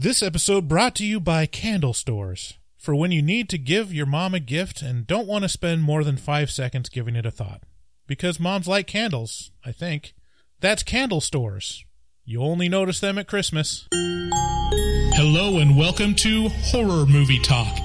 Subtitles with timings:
[0.00, 2.56] This episode brought to you by Candle Stores.
[2.76, 5.82] For when you need to give your mom a gift and don't want to spend
[5.82, 7.64] more than five seconds giving it a thought.
[8.06, 10.14] Because moms like candles, I think.
[10.60, 11.84] That's Candle Stores.
[12.24, 13.88] You only notice them at Christmas.
[13.92, 17.76] Hello and welcome to Horror Movie Talk.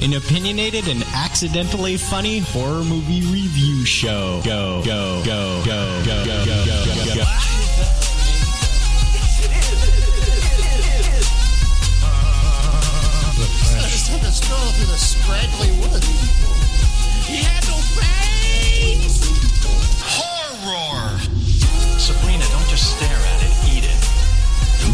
[0.00, 4.40] An opinionated and accidentally funny horror movie review show.
[4.46, 6.44] Go, go, go, go, go, go,
[15.18, 16.06] stroll through the scraggly woods.
[17.26, 19.20] He had no face!
[20.02, 21.18] Horror!
[21.98, 23.98] Sabrina, don't just stare at it, eat it.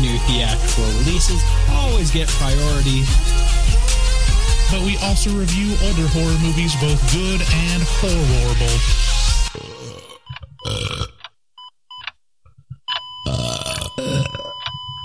[0.01, 3.05] New theatrical releases always get priority.
[4.71, 8.79] But we also review older horror movies, both good and horrible.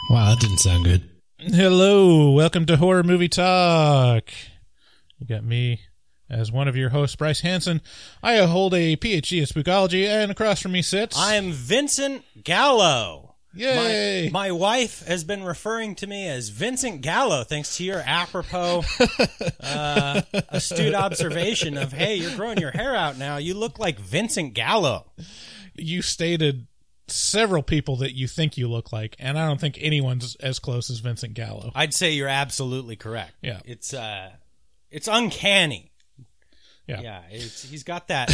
[0.10, 1.08] Wow, that didn't sound good.
[1.38, 4.32] Hello, welcome to Horror Movie Talk.
[5.20, 5.82] You got me
[6.30, 7.82] as one of your hosts, Bryce Hanson.
[8.24, 11.18] I hold a PhD in spookology, and across from me sits.
[11.20, 13.36] I'm Vincent Gallo.
[13.54, 14.30] Yay!
[14.32, 18.84] My, my wife has been referring to me as Vincent Gallo thanks to your apropos
[19.60, 23.38] uh, astute observation of, hey, you're growing your hair out now.
[23.38, 25.12] You look like Vincent Gallo.
[25.76, 26.68] you stated
[27.08, 30.92] several people that you think you look like, and I don't think anyone's as close
[30.92, 31.72] as Vincent Gallo.
[31.74, 33.34] I'd say you're absolutely correct.
[33.42, 33.62] Yeah.
[33.66, 34.30] It's uh
[34.92, 35.92] it's uncanny.
[36.88, 37.02] Yeah.
[37.02, 38.30] Yeah, it's he's got that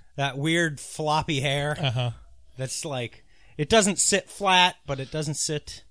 [0.16, 1.76] that weird floppy hair.
[1.80, 2.10] Uh-huh.
[2.56, 3.24] That's like
[3.58, 5.82] it doesn't sit flat, but it doesn't sit.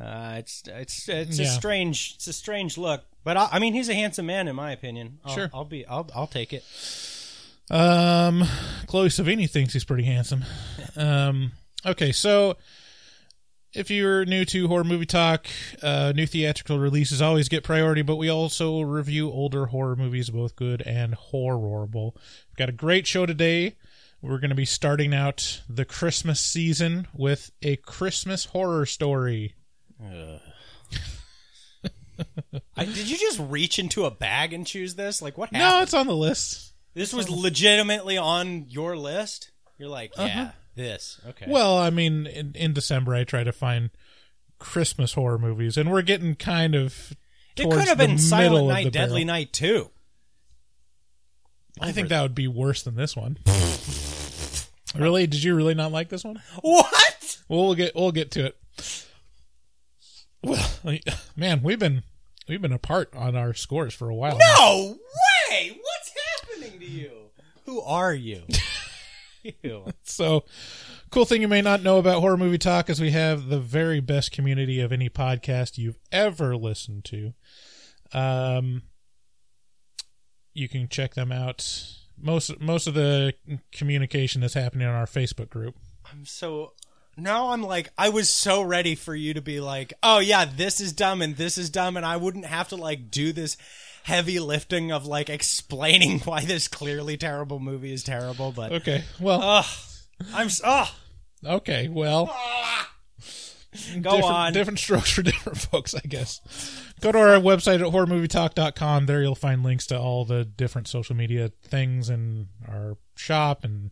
[0.00, 3.88] Uh, it's it's it's a strange it's a strange look, but I, I mean he's
[3.88, 5.18] a handsome man in my opinion.
[5.24, 5.50] I'll, Sure.
[5.54, 6.64] I'll be I'll I'll take it.
[7.70, 8.44] Um,
[8.86, 10.44] Chloe Savini thinks he's pretty handsome.
[10.96, 11.52] Um,
[11.86, 12.56] okay, so
[13.74, 15.46] if you're new to horror movie talk,
[15.82, 20.56] uh, new theatrical releases always get priority, but we also review older horror movies, both
[20.56, 22.14] good and horrible.
[22.48, 23.76] We've got a great show today.
[24.22, 29.54] We're going to be starting out the Christmas season with a Christmas horror story.
[32.76, 35.20] I, did you just reach into a bag and choose this?
[35.20, 36.72] Like what No, it's on the list.
[36.94, 39.50] this was legitimately on your list.
[39.78, 40.50] You're like, yeah, Uh-huh.
[40.74, 41.46] This okay.
[41.48, 43.90] Well, I mean, in, in December, I try to find
[44.58, 47.12] Christmas horror movies, and we're getting kind of.
[47.56, 49.38] it could have the been Silent Night, Deadly barrel.
[49.38, 49.90] Night too.
[51.80, 53.38] I think that would be worse than this one.
[54.94, 55.26] really?
[55.26, 56.40] Did you really not like this one?
[56.60, 57.38] What?
[57.48, 58.56] Well, we'll get we'll get to it.
[60.42, 60.70] Well,
[61.36, 62.02] man, we've been
[62.48, 64.38] we've been apart on our scores for a while.
[64.38, 64.54] now.
[64.58, 64.96] No
[65.50, 65.78] way!
[65.80, 67.10] What's happening to you?
[67.66, 68.42] Who are you?
[70.04, 70.44] So,
[71.10, 74.00] cool thing you may not know about Horror Movie Talk is we have the very
[74.00, 77.32] best community of any podcast you've ever listened to.
[78.12, 78.82] Um,
[80.52, 81.66] you can check them out.
[82.16, 83.34] Most most of the
[83.72, 85.74] communication is happening on our Facebook group.
[86.10, 86.72] I'm so
[87.16, 90.80] now I'm like I was so ready for you to be like, oh yeah, this
[90.80, 93.56] is dumb and this is dumb, and I wouldn't have to like do this
[94.04, 98.52] heavy lifting of like explaining why this clearly terrible movie is terrible.
[98.52, 99.64] But Okay, well, ugh,
[100.32, 100.88] I'm ugh.
[101.44, 102.26] okay, well,
[104.00, 104.52] Go different, on.
[104.52, 106.40] different strokes for different folks, I guess.
[107.00, 109.06] Go to our website at horrormovietalk.com.
[109.06, 113.90] There you'll find links to all the different social media things and our shop and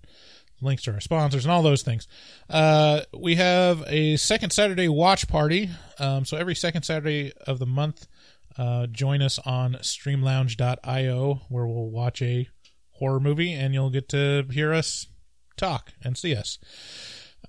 [0.60, 2.06] links to our sponsors and all those things.
[2.48, 5.70] Uh, we have a second Saturday watch party.
[5.98, 8.06] Um, so every second Saturday of the month,
[8.58, 12.48] uh, join us on streamlounge.io where we'll watch a
[12.92, 15.06] horror movie and you'll get to hear us
[15.56, 16.58] talk and see us.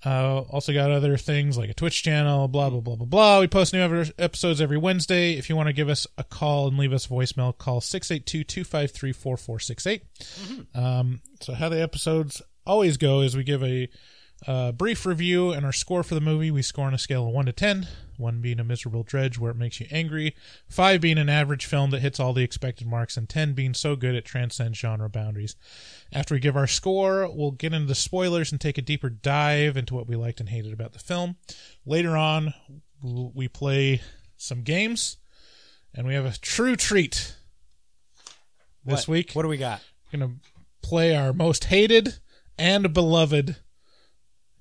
[0.05, 3.39] Uh, also got other things like a Twitch channel, blah blah blah blah blah.
[3.39, 5.33] We post new ever- episodes every Wednesday.
[5.33, 10.01] If you want to give us a call and leave us a voicemail, call 682-253-4468.
[10.75, 13.87] Um, so how the episodes always go is we give a
[14.47, 16.51] uh, brief review and our score for the movie.
[16.51, 17.87] We score on a scale of one to ten.
[18.17, 20.35] One being a miserable dredge where it makes you angry,
[20.69, 23.95] five being an average film that hits all the expected marks, and ten being so
[23.95, 25.55] good it transcends genre boundaries.
[26.11, 29.77] After we give our score, we'll get into the spoilers and take a deeper dive
[29.77, 31.37] into what we liked and hated about the film.
[31.85, 32.53] Later on,
[33.01, 34.01] we play
[34.37, 35.17] some games,
[35.95, 37.35] and we have a true treat
[38.85, 39.11] this What?
[39.11, 39.31] week.
[39.33, 39.81] What do we got?
[40.11, 40.35] We're gonna
[40.83, 42.19] play our most hated
[42.59, 43.55] and beloved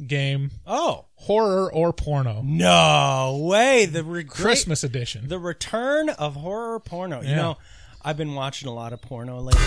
[0.07, 3.87] game, Oh horror or porno, no way!
[3.87, 5.29] The re- Christmas edition.
[5.29, 7.21] the return of horror porno.
[7.23, 7.59] You know,
[8.05, 9.61] I've been watching a lot of porno lately.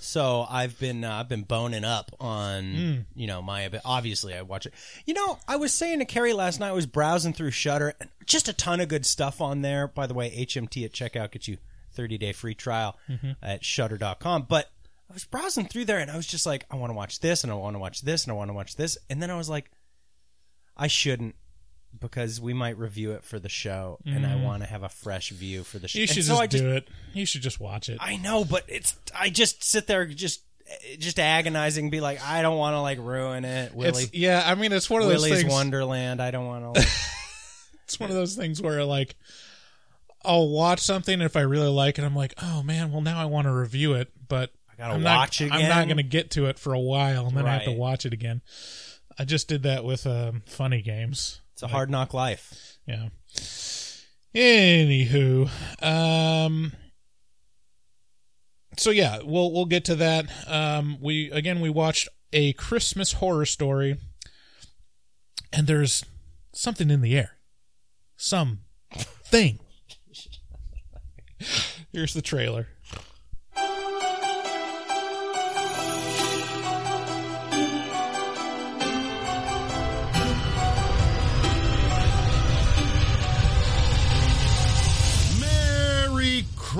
[0.00, 4.64] So I've been uh, I've been boning up on you know my obviously I watch
[4.66, 4.72] it.
[5.06, 8.08] You know I was saying to Carrie last night I was browsing through Shudder and
[8.24, 9.88] just a ton of good stuff on there.
[9.88, 11.56] By the way, HMT at checkout gets you
[11.94, 12.96] 30 day free trial
[13.42, 14.46] at Shudder.com.
[14.48, 14.70] But
[15.10, 17.44] I was browsing through there and I was just like I want to watch this
[17.44, 19.36] and I want to watch this and I want to watch this and then I
[19.36, 19.70] was like
[20.76, 21.34] I shouldn't
[22.00, 24.44] because we might review it for the show and I mm.
[24.44, 25.98] want to have a fresh view for the show.
[25.98, 26.88] You And should so just I do it.
[27.12, 27.98] You should just watch it.
[28.00, 30.42] I know, but it's I just sit there just
[30.98, 34.04] just agonizing, be like, I don't want to like ruin it, Willie.
[34.04, 34.42] It's yeah.
[34.44, 35.52] I mean, it's one of those Willy's things.
[35.52, 36.20] Wonderland.
[36.20, 36.80] I don't want to.
[36.84, 36.88] Like,
[37.84, 39.14] It's one of those things where like
[40.24, 43.20] I'll watch something and if I really like it, I'm like, oh man, well now
[43.20, 45.98] I want to review it, but I gotta I'm watch not, it I'm not going
[45.98, 48.42] to get to it for a while, and then I have to watch it again.
[49.18, 51.40] I just did that with um, funny games.
[51.52, 52.78] it's a hard knock life.
[52.86, 53.10] Yeah.
[54.34, 55.48] Anywho,
[55.80, 56.72] um,
[58.76, 60.26] so yeah, we'll we'll get to that.
[60.48, 63.96] Um, we again we watched a Christmas horror story,
[65.52, 66.04] and there's
[66.52, 67.36] something in the air,
[68.16, 68.60] some
[68.90, 69.60] thing.
[71.92, 72.68] Here's the trailer.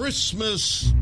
[0.04, 0.92] Christmas.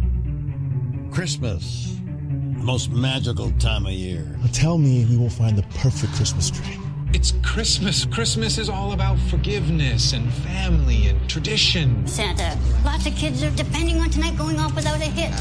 [1.11, 1.97] Christmas.
[2.07, 4.39] The most magical time of year.
[4.53, 6.79] Tell me we will find the perfect Christmas tree.
[7.13, 8.05] It's Christmas.
[8.05, 12.07] Christmas is all about forgiveness and family and tradition.
[12.07, 12.57] Santa.
[12.85, 15.33] Lots of kids are depending on tonight going off without a hit.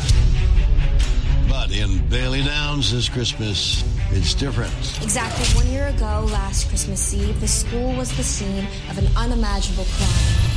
[1.48, 4.74] But in Bailey Downs this Christmas, it's different.
[5.04, 9.86] Exactly one year ago, last Christmas Eve, the school was the scene of an unimaginable
[9.86, 10.51] crime.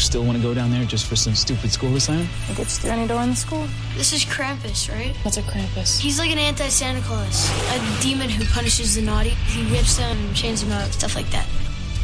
[0.00, 2.30] You still want to go down there just for some stupid school assignment?
[2.48, 3.68] It gets through any door in the school.
[3.98, 5.14] This is Krampus, right?
[5.26, 6.00] What's a Krampus?
[6.00, 9.28] He's like an anti-Santa Claus, a demon who punishes the naughty.
[9.28, 11.46] He whips them and chains them up, stuff like that.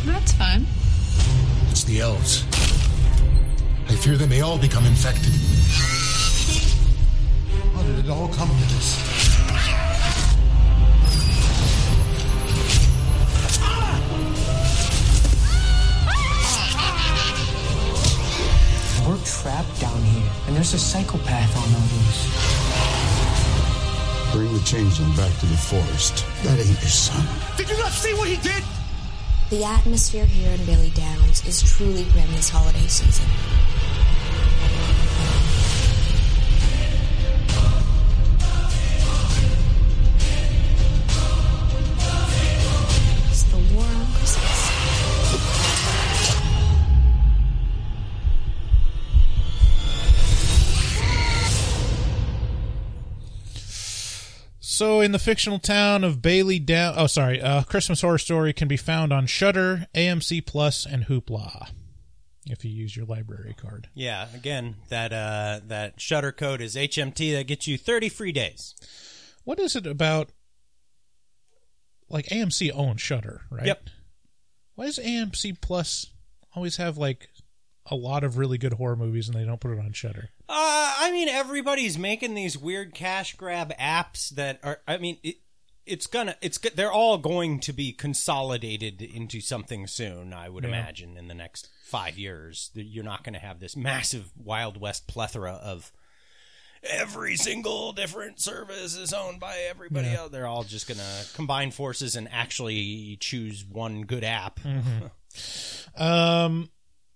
[0.04, 0.66] That's fine.
[1.70, 2.44] It's the elves.
[3.88, 5.32] I fear they may all become infected.
[7.72, 9.25] How did it all come to this?
[19.06, 22.26] We're trapped down here, and there's a psychopath on our loose.
[24.32, 26.26] Bring the changeling back to the forest.
[26.42, 27.24] That ain't your son.
[27.56, 28.64] Did you not see what he did?
[29.50, 33.26] The atmosphere here in Bailey Downs is truly grim this holiday season.
[54.76, 58.68] So, in the fictional town of Bailey Down, oh sorry, uh, Christmas Horror Story can
[58.68, 61.70] be found on Shudder, AMC Plus, and Hoopla.
[62.44, 63.88] If you use your library card.
[63.94, 67.32] Yeah, again, that uh, that Shudder code is HMT.
[67.32, 68.74] That gets you 30 free days.
[69.44, 70.28] What is it about?
[72.10, 73.64] Like AMC owns Shudder, right?
[73.64, 73.88] Yep.
[74.74, 76.10] Why does AMC Plus
[76.54, 77.30] always have like
[77.86, 80.28] a lot of really good horror movies and they don't put it on Shudder?
[80.48, 84.80] Uh, I mean, everybody's making these weird cash grab apps that are.
[84.86, 85.36] I mean, it,
[85.84, 86.36] it's gonna.
[86.40, 90.32] It's they're all going to be consolidated into something soon.
[90.32, 90.68] I would Yeah.
[90.70, 95.06] imagine in the next five years, you're not going to have this massive Wild West
[95.08, 95.92] plethora of
[96.82, 100.18] every single different service is owned by everybody Yeah.
[100.18, 100.30] else.
[100.30, 104.60] They're all just going to combine forces and actually choose one good app.
[105.96, 106.70] Um,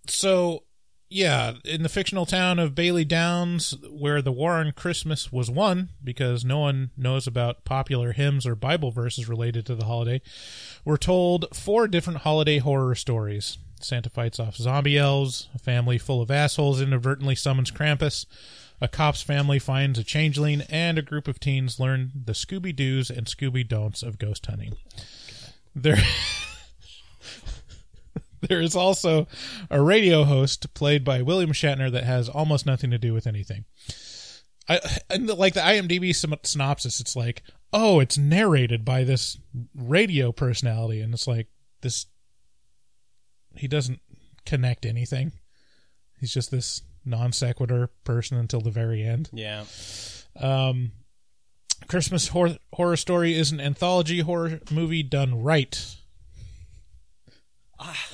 [0.06, 0.64] so
[1.10, 5.88] yeah, in the fictional town of Bailey Downs, where the war on Christmas was won,
[6.02, 10.22] because no one knows about popular hymns or Bible verses related to the holiday,
[10.84, 13.58] we're told four different holiday horror stories.
[13.80, 18.26] Santa fights off zombie elves, a family full of assholes inadvertently summons Krampus,
[18.80, 23.10] a cop's family finds a changeling, and a group of teens learn the Scooby Doos
[23.10, 24.76] and Scooby Don'ts of ghost hunting.
[25.74, 25.98] There.
[28.48, 29.26] There is also
[29.70, 33.66] a radio host played by William Shatner that has almost nothing to do with anything.
[34.68, 34.80] I
[35.10, 36.14] and the, like the IMDb
[36.46, 37.42] synopsis, it's like,
[37.72, 39.38] oh, it's narrated by this
[39.74, 41.48] radio personality, and it's like
[41.82, 42.06] this.
[43.56, 44.00] He doesn't
[44.46, 45.32] connect anything.
[46.18, 49.28] He's just this non sequitur person until the very end.
[49.32, 49.64] Yeah.
[50.38, 50.92] Um,
[51.88, 55.96] Christmas Hor- Horror Story is an anthology horror movie done right.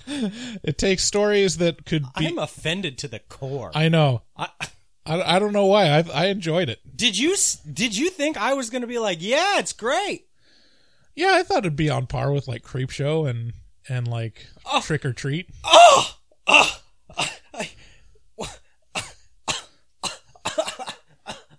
[0.07, 2.29] It takes stories that could be.
[2.29, 3.71] I'm offended to the core.
[3.75, 4.23] I know.
[4.37, 4.49] I,
[5.05, 5.89] I, I don't know why.
[5.91, 6.81] I I enjoyed it.
[6.97, 10.27] did you s- did you think I was going to be like, yeah, it's great?
[11.15, 13.53] Yeah, I thought it'd be on par with like Creepshow and
[13.89, 14.81] and like oh.
[14.83, 15.49] Trick or Treat.
[15.65, 16.81] Oh, oh,
[17.55, 17.71] I,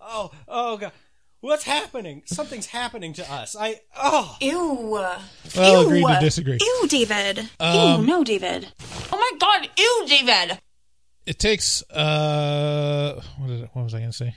[0.01, 0.91] oh, oh god,
[1.47, 2.23] what's happening?
[2.25, 3.55] Something's happening to us.
[3.59, 4.73] I oh, Ew.
[4.81, 5.21] Well,
[5.55, 5.87] Ew.
[5.87, 6.57] agreed to disagree.
[6.61, 7.49] Ew, David.
[7.59, 8.67] Um, Ew, no, David.
[9.11, 10.59] Oh my god, ew, David.
[11.25, 14.35] It takes uh, what, is it, what was I gonna say?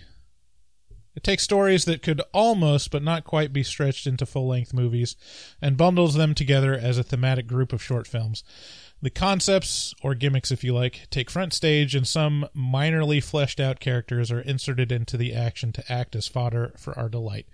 [1.17, 5.17] It takes stories that could almost but not quite be stretched into full length movies
[5.61, 8.45] and bundles them together as a thematic group of short films.
[9.03, 13.81] The concepts, or gimmicks if you like, take front stage and some minorly fleshed out
[13.81, 17.47] characters are inserted into the action to act as fodder for our delight.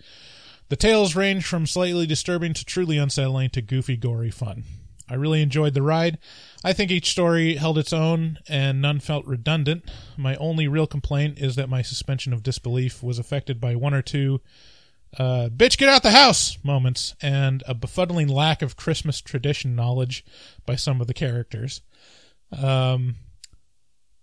[0.68, 4.64] The tales range from slightly disturbing to truly unsettling to goofy, gory fun.
[5.08, 6.18] I really enjoyed the ride.
[6.64, 9.88] I think each story held its own and none felt redundant.
[10.16, 14.02] My only real complaint is that my suspension of disbelief was affected by one or
[14.02, 14.40] two
[15.18, 20.24] uh, bitch get out the house moments and a befuddling lack of Christmas tradition knowledge
[20.66, 21.80] by some of the characters.
[22.52, 23.16] Um,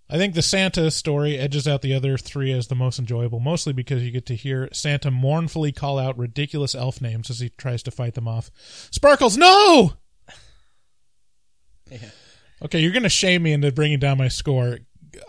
[0.09, 3.73] I think the Santa story edges out the other three as the most enjoyable, mostly
[3.73, 7.81] because you get to hear Santa mournfully call out ridiculous elf names as he tries
[7.83, 8.51] to fight them off.
[8.91, 9.93] Sparkles, no!
[12.61, 14.79] Okay, you're going to shame me into bringing down my score.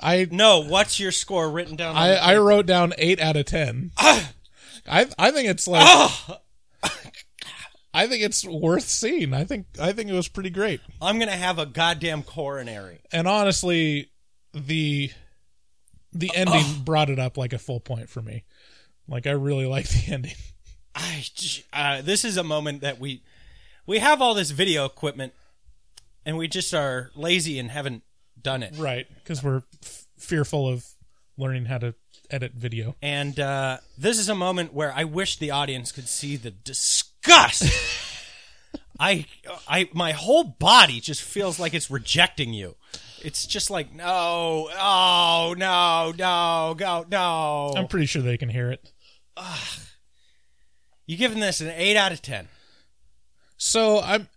[0.01, 0.61] I no.
[0.65, 1.97] What's your score written down?
[1.97, 3.91] I, I wrote down eight out of ten.
[4.89, 5.87] I I think it's like
[7.95, 9.33] I think it's worth seeing.
[9.33, 10.81] I think I think it was pretty great.
[11.01, 13.01] I'm gonna have a goddamn coronary.
[13.13, 14.11] And honestly,
[14.53, 15.11] the
[16.13, 18.45] the ending brought it up like a full point for me.
[19.09, 20.35] Like I really like the ending.
[20.95, 21.25] I
[21.73, 23.23] uh, this is a moment that we
[23.87, 25.33] we have all this video equipment,
[26.25, 28.03] and we just are lazy and haven't
[28.41, 28.75] done it.
[28.77, 30.87] Right, because we're f- fearful of
[31.37, 31.95] learning how to
[32.31, 32.97] edit video.
[33.03, 37.65] And uh, this is a moment where I wish the audience could see the disgust.
[39.01, 39.27] I,
[39.67, 42.77] I, my whole body just feels like it's rejecting you.
[43.23, 47.73] It's just like no, oh no, no, go, no.
[47.75, 48.93] I'm pretty sure they can hear it.
[51.07, 52.49] you giving this an eight out of ten?
[53.57, 54.29] So I'm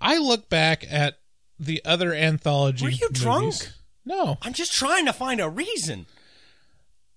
[0.00, 1.18] I look back at
[1.58, 2.84] the other anthology.
[2.84, 3.22] Were you movies.
[3.22, 3.54] drunk?
[4.04, 4.38] No.
[4.42, 6.06] I'm just trying to find a reason.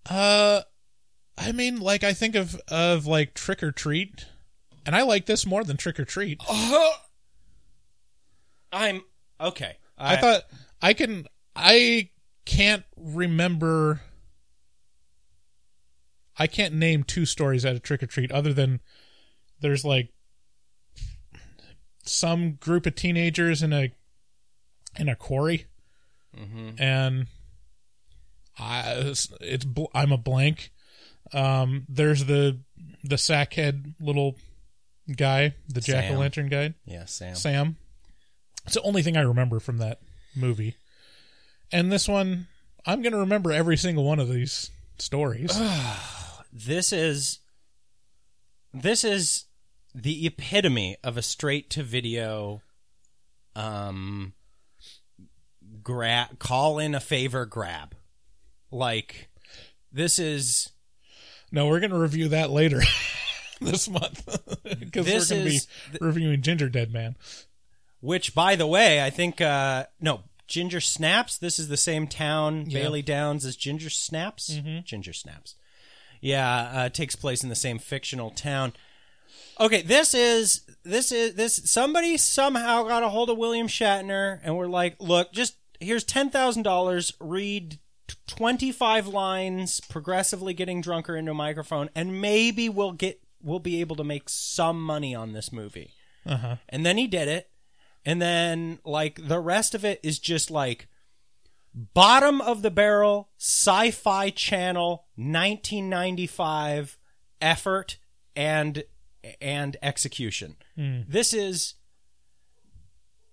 [0.09, 0.61] Uh,
[1.37, 4.25] I mean, like I think of of like Trick or Treat,
[4.85, 6.41] and I like this more than Trick or Treat.
[8.71, 9.01] I'm
[9.39, 9.77] okay.
[9.97, 10.41] I thought
[10.81, 11.25] I can.
[11.55, 12.09] I
[12.45, 14.01] can't remember.
[16.37, 18.81] I can't name two stories out of Trick or Treat other than
[19.61, 20.09] there's like
[22.03, 23.91] some group of teenagers in a
[24.97, 25.65] in a quarry,
[26.77, 27.27] and
[28.57, 29.27] I it's,
[29.93, 30.71] I'm a blank.
[31.33, 32.59] Um, there's the
[33.03, 34.37] the sackhead little
[35.15, 36.73] guy, the jack o' lantern guy.
[36.85, 37.35] Yeah, Sam.
[37.35, 37.77] Sam.
[38.65, 39.99] It's the only thing I remember from that
[40.35, 40.75] movie.
[41.71, 42.47] And this one,
[42.85, 45.51] I'm going to remember every single one of these stories.
[46.53, 47.39] this is
[48.73, 49.45] this is
[49.93, 52.61] the epitome of a straight to video
[53.55, 54.33] um
[55.81, 57.94] grab call in a favor grab
[58.71, 59.29] like
[59.91, 60.71] this is
[61.51, 62.81] no, we're going to review that later
[63.61, 64.25] this month
[64.63, 67.15] because we're going to be th- reviewing Gingerdead Man.
[68.01, 72.65] which by the way i think uh no ginger snaps this is the same town
[72.67, 72.81] Yeah.
[72.81, 74.83] bailey downs as ginger snaps Mhm.
[74.83, 75.55] ginger snaps
[76.21, 78.73] yeah uh takes place in the same fictional town
[79.59, 84.57] okay this is this is this somebody somehow got a hold of william shatner and
[84.57, 87.79] we're like look just here's $10000 read t-
[88.27, 93.95] 25 lines progressively getting drunker into a microphone and maybe we'll get we'll be able
[93.95, 95.91] to make some money on this movie
[96.25, 96.55] Uh-huh.
[96.69, 97.49] and then he did it.
[98.07, 100.87] And then, like, the rest of it is just like
[101.73, 106.97] bottom of the barrel sci fi channel 1995
[107.41, 107.97] effort
[108.35, 108.83] and
[109.41, 110.55] and execution.
[110.75, 111.01] Hmm.
[111.07, 111.73] This is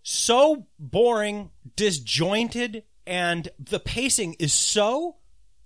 [0.03, 5.17] so boring, disjointed, and the pacing is so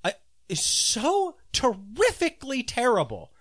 [0.04, 0.12] uh,
[0.48, 3.32] is so terrifically terrible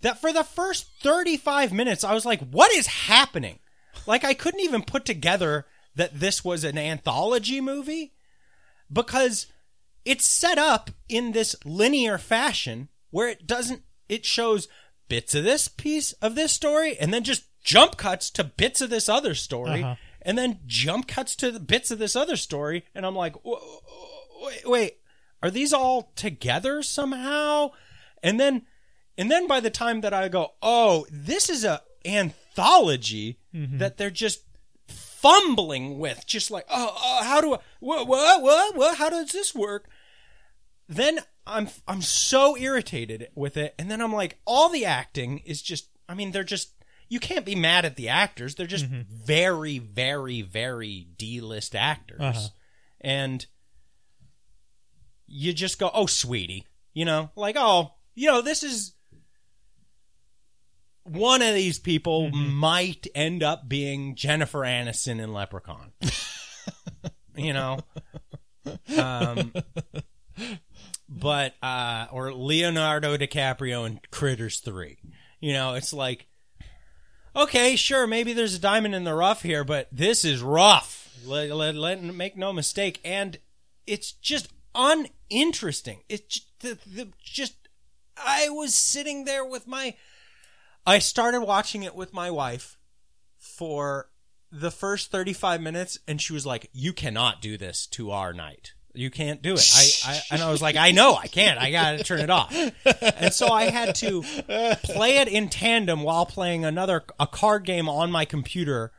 [0.00, 3.58] that for the first 35 minutes I was like what is happening?
[4.06, 8.14] Like I couldn't even put together that this was an anthology movie
[8.92, 9.46] because
[10.04, 14.68] it's set up in this linear fashion where it doesn't it shows
[15.08, 18.90] bits of this piece of this story and then just jump cuts to bits of
[18.90, 19.94] this other story Uh-huh.
[20.28, 24.66] And then jump cuts to the bits of this other story, and I'm like, wait,
[24.66, 24.96] wait,
[25.42, 27.70] are these all together somehow?
[28.22, 28.66] And then,
[29.16, 33.78] and then by the time that I go, oh, this is a anthology mm-hmm.
[33.78, 34.42] that they're just
[34.86, 39.32] fumbling with, just like, oh, oh how do I, what, what, what, what, how does
[39.32, 39.88] this work?
[40.90, 45.62] Then I'm, I'm so irritated with it, and then I'm like, all the acting is
[45.62, 46.74] just, I mean, they're just.
[47.08, 48.54] You can't be mad at the actors.
[48.54, 52.20] They're just very, very, very D-list actors.
[52.20, 52.48] Uh-huh.
[53.00, 53.46] And
[55.26, 58.94] you just go, oh, sweetie, you know, like, oh, you know, this is
[61.04, 65.92] one of these people might end up being Jennifer Aniston in Leprechaun.
[67.36, 67.78] you know,
[68.98, 69.52] um,
[71.08, 74.98] but uh, or Leonardo DiCaprio in Critters Three.
[75.40, 76.26] You know, it's like,
[77.34, 81.16] okay, sure, maybe there's a diamond in the rough here, but this is rough.
[81.24, 83.38] Let, let, let make no mistake, and
[83.86, 86.00] it's just uninteresting.
[86.08, 87.54] It's just, the, the, just
[88.16, 89.94] I was sitting there with my.
[90.86, 92.78] I started watching it with my wife
[93.38, 94.08] for
[94.50, 98.72] the first 35 minutes, and she was like, You cannot do this to our night.
[98.94, 99.70] You can't do it.
[100.04, 101.60] I, I and I was like, I know I can't.
[101.60, 102.54] I gotta turn it off.
[102.54, 104.22] And so I had to
[104.82, 108.92] play it in tandem while playing another a card game on my computer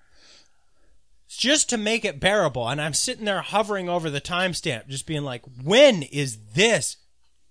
[1.27, 2.67] just to make it bearable.
[2.67, 6.97] And I'm sitting there hovering over the timestamp, just being like, when is this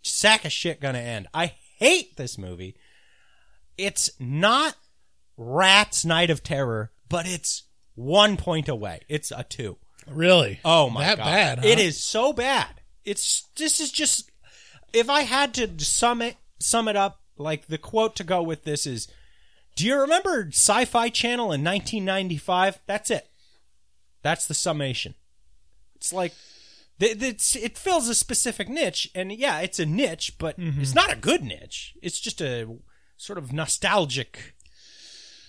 [0.02, 1.28] sack of shit gonna end?
[1.34, 2.76] I hate this movie.
[3.76, 4.74] It's not
[5.36, 7.64] Rat's Night of Terror, but it's
[7.94, 9.00] one point away.
[9.08, 9.78] It's a two.
[10.12, 10.60] Really?
[10.64, 11.24] Oh my that god.
[11.24, 11.58] bad?
[11.58, 11.66] Huh?
[11.66, 12.68] It is so bad.
[13.04, 14.30] It's this is just
[14.92, 18.64] if I had to sum it sum it up, like the quote to go with
[18.64, 19.08] this is
[19.76, 22.80] Do you remember Sci-Fi Channel in 1995?
[22.86, 23.28] That's it.
[24.22, 25.14] That's the summation.
[25.96, 26.32] It's like
[27.00, 30.80] it's, it fills a specific niche, and yeah, it's a niche, but mm-hmm.
[30.80, 31.94] it's not a good niche.
[32.02, 32.66] It's just a
[33.16, 34.54] sort of nostalgic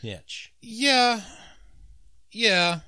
[0.04, 0.54] niche.
[0.62, 1.22] Yeah.
[2.32, 2.82] Yeah.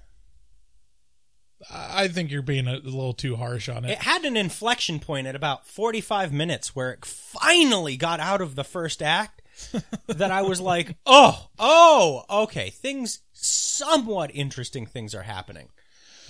[1.70, 3.91] I think you're being a little too harsh on it.
[3.91, 8.55] It had an inflection point at about 45 minutes where it finally got out of
[8.55, 9.42] the first act
[10.07, 15.70] that I was like, oh, oh, okay, things, somewhat interesting things are happening.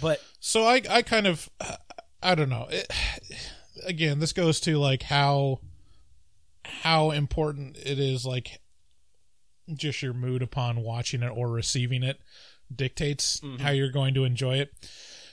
[0.01, 1.49] But So I I kind of
[2.23, 2.67] I don't know.
[2.69, 2.91] It,
[3.85, 5.59] again, this goes to like how
[6.63, 8.59] how important it is like
[9.73, 12.19] just your mood upon watching it or receiving it
[12.73, 13.61] dictates mm-hmm.
[13.61, 14.71] how you're going to enjoy it.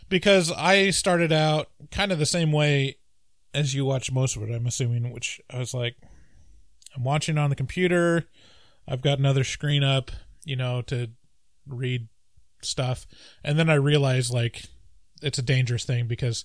[0.08, 2.96] Because I started out kind of the same way
[3.54, 5.96] as you watch most of it, I'm assuming, which I was like
[6.96, 8.24] I'm watching on the computer.
[8.86, 10.10] I've got another screen up,
[10.44, 11.10] you know, to
[11.66, 12.08] read
[12.62, 13.06] stuff.
[13.44, 14.64] And then I realized like
[15.22, 16.44] it's a dangerous thing because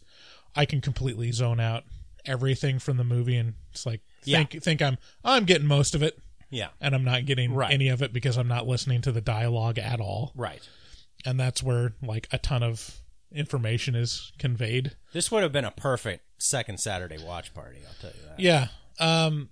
[0.56, 1.84] I can completely zone out
[2.26, 4.39] everything from the movie and it's like Yeah.
[4.43, 6.17] think think I'm I'm getting most of it
[6.49, 7.73] yeah, and I'm not getting Right.
[7.73, 10.32] any of it because I'm not listening to the dialogue at all.
[10.36, 10.62] right.
[11.26, 13.02] And that's where like a ton of
[13.34, 14.96] information is conveyed.
[15.12, 18.39] This would have been a perfect second Saturday watch party, I'll tell you that.
[18.39, 18.67] Yeah.
[19.00, 19.50] Um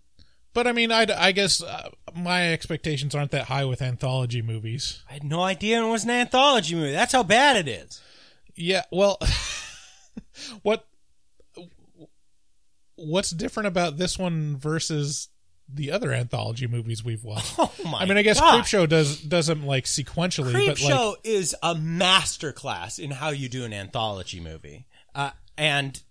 [0.53, 5.03] but I mean I I guess uh, my expectations aren't that high with anthology movies.
[5.09, 6.91] I had no idea it was an anthology movie.
[6.91, 8.01] That's how bad it is.
[8.55, 9.17] Yeah, well,
[10.61, 10.85] what
[12.95, 15.29] what's different about this one versus
[15.73, 17.55] the other anthology movies we've watched?
[17.59, 18.63] Oh my I mean, I guess God.
[18.63, 23.29] Creepshow does does them like sequentially, Creep but like Show is a masterclass in how
[23.29, 26.01] you do an anthology movie, uh, and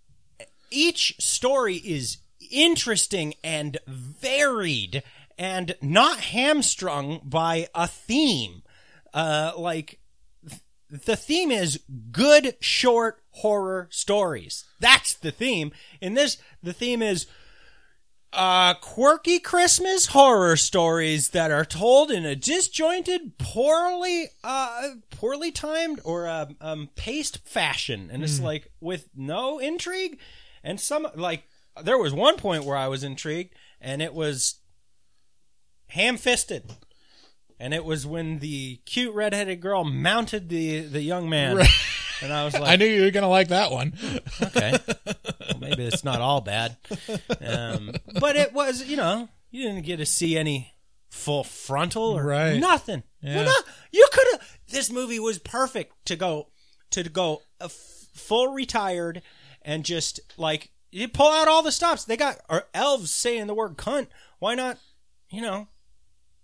[0.70, 2.18] each story is
[2.50, 5.02] interesting and varied,
[5.38, 8.62] and not hamstrung by a theme.
[9.12, 9.98] Uh, like
[10.48, 11.80] th- the theme is
[12.12, 14.64] good short horror stories.
[14.78, 15.72] That's the theme.
[16.00, 17.26] In this, the theme is
[18.32, 26.00] uh, quirky Christmas horror stories that are told in a disjointed, poorly, uh, poorly timed
[26.04, 30.18] or um, um, paced fashion, and it's like with no intrigue,
[30.62, 31.44] and some like
[31.82, 34.60] there was one point where I was intrigued, and it was
[35.88, 36.70] ham-fisted,
[37.58, 41.58] and it was when the cute redheaded girl mounted the the young man,
[42.22, 43.94] and I was like, I knew you were gonna like that one.
[44.40, 44.78] okay.
[45.70, 46.76] Maybe it's not all bad.
[47.40, 50.72] Um, but it was, you know, you didn't get to see any
[51.08, 52.58] full frontal or Right.
[52.58, 53.02] nothing.
[53.22, 53.44] Yeah.
[53.44, 54.58] Well, you could have.
[54.68, 56.48] This movie was perfect to go
[56.90, 57.72] to go f-
[58.14, 59.22] full retired
[59.62, 62.04] and just like you pull out all the stops.
[62.04, 64.06] They got or elves saying the word cunt.
[64.38, 64.78] Why not?
[65.30, 65.68] You know,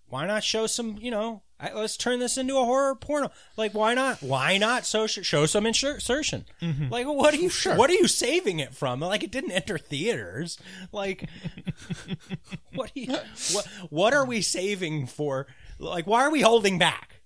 [0.09, 0.99] why not show some?
[1.01, 3.31] You know, I- let's turn this into a horror porno.
[3.57, 4.23] Like, why not?
[4.23, 6.45] Why not so show some insertion?
[6.63, 6.91] Mhm.
[6.91, 7.49] Like, what are you?
[7.49, 7.77] Sure.
[7.77, 9.01] What are you saving it from?
[9.01, 10.59] Like, it didn't enter theaters.
[10.93, 11.29] Like,
[12.75, 12.91] what?
[12.91, 13.17] Are you,
[13.53, 13.67] what?
[13.91, 15.47] What are we saving for?
[15.79, 17.21] Like, why are we holding back?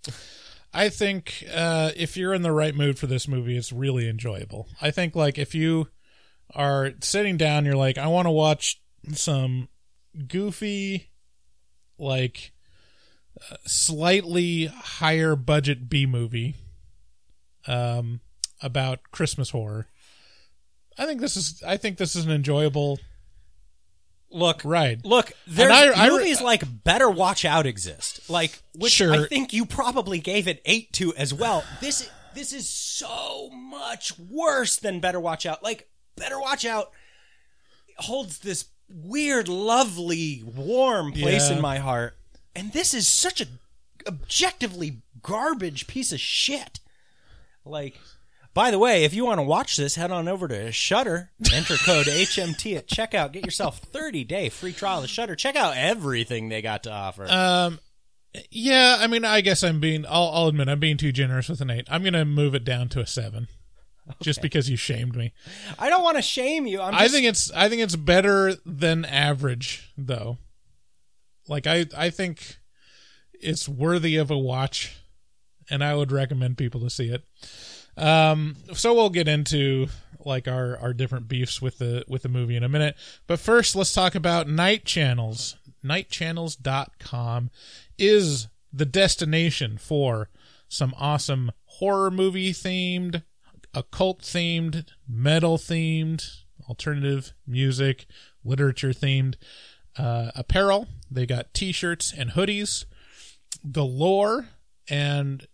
[0.73, 4.69] I think uh, if you're in the right mood for this movie, it's really enjoyable.
[4.81, 5.89] I think like if you
[6.55, 8.81] are sitting down, you're like, I want to watch
[9.15, 9.69] some
[10.29, 11.11] goofy,
[11.99, 12.53] like
[13.67, 16.57] slightly higher budget B movie,
[17.67, 18.21] um,
[18.63, 19.87] about Christmas horror.
[20.99, 21.63] I think this is.
[21.67, 22.99] I think this is an enjoyable
[24.31, 25.05] look ride.
[25.05, 29.25] Look, there's And I- I- movies like Better Watch Out exist, like which Sure.
[29.25, 31.65] I think you probably gave it eight to as well.
[31.81, 35.63] This this is so much worse than Better Watch Out.
[35.65, 36.93] Like Better Watch Out
[37.97, 41.57] holds this weird, lovely, warm place Yeah.
[41.57, 42.17] in my heart,
[42.55, 43.47] and this is such a
[44.07, 46.81] objectively garbage piece of shit.
[47.65, 47.99] Like.
[48.53, 51.31] By the way, if you want to watch this, head on over to Shudder.
[51.55, 53.31] Enter code HMT at checkout.
[53.31, 55.37] Get yourself 30 day free trial of Shudder.
[55.37, 57.27] Check out everything they got to offer.
[57.31, 57.79] Um,
[58.51, 60.07] yeah, I mean, I guess I'm being.
[60.07, 61.87] I'll, I'll admit I'm being too generous with an eight.
[61.91, 63.49] I'm gonna move it down to a seven,
[64.23, 65.33] just because you shamed me.
[65.79, 66.81] I don't want to shame you.
[66.81, 67.51] I'm I think it's.
[67.53, 70.39] I think it's better than average, though.
[71.51, 72.59] Like I, I think
[73.35, 74.97] it's worthy of a watch,
[75.69, 77.25] and I would recommend people to see it.
[77.97, 79.89] Um, so we'll get into
[80.25, 82.97] like our our different beefs with the with the movie in a minute.
[83.27, 85.57] But first, let's talk about Night Channels.
[85.85, 87.51] Nightchannels.com
[87.99, 90.31] is the destination for
[90.69, 93.25] some awesome horror movie themed,
[93.75, 98.07] occult themed, metal themed, alternative music,
[98.45, 99.35] literature themed
[100.01, 100.89] uh, apparel.
[101.11, 102.87] They got t-shirts and hoodies
[103.71, 104.49] galore.
[104.89, 105.47] And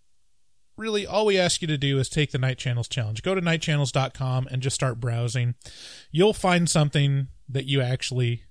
[0.76, 3.22] really all we ask you to do is take the night channels challenge.
[3.22, 5.54] Go to nightchannels.com and just start browsing.
[6.12, 8.44] You'll find something that you actually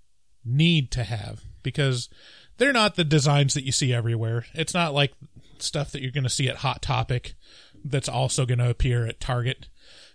[0.43, 2.09] need to have because
[2.57, 4.45] they're not the designs that you see everywhere.
[4.53, 5.13] It's not like
[5.59, 7.35] stuff that you're going to see at hot topic
[7.85, 9.69] that's also going to appear at target.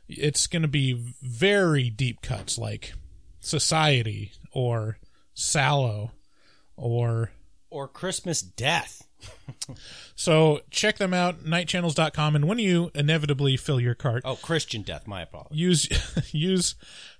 [0.08, 2.92] It's going to be very deep cuts like
[3.40, 4.98] society or
[5.40, 6.12] sallow
[6.76, 7.30] or
[7.70, 9.06] or Christmas death.
[10.14, 15.06] so check them out, nightchannels.com, and when you inevitably fill your cart, Oh, Christian death.
[15.06, 15.58] My apologies.
[15.58, 16.74] use use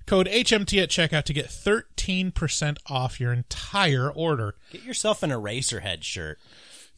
[0.06, 4.54] code HMT at checkout to get 13% off your entire order.
[4.72, 6.38] Get yourself an Eraserhead shirt.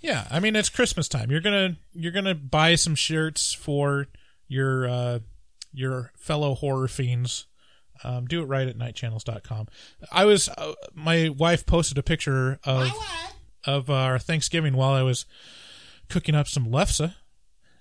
[0.00, 1.30] Yeah, I mean it's Christmas time.
[1.30, 4.06] You're gonna you're gonna buy some shirts for
[4.48, 5.18] your uh,
[5.72, 7.46] your fellow horror fiends.
[8.04, 9.68] Um, do it right at nightchannels.com.
[10.10, 12.90] I was uh, my wife posted a picture of
[13.64, 15.24] of our Thanksgiving while I was
[16.08, 17.14] cooking up some lefse,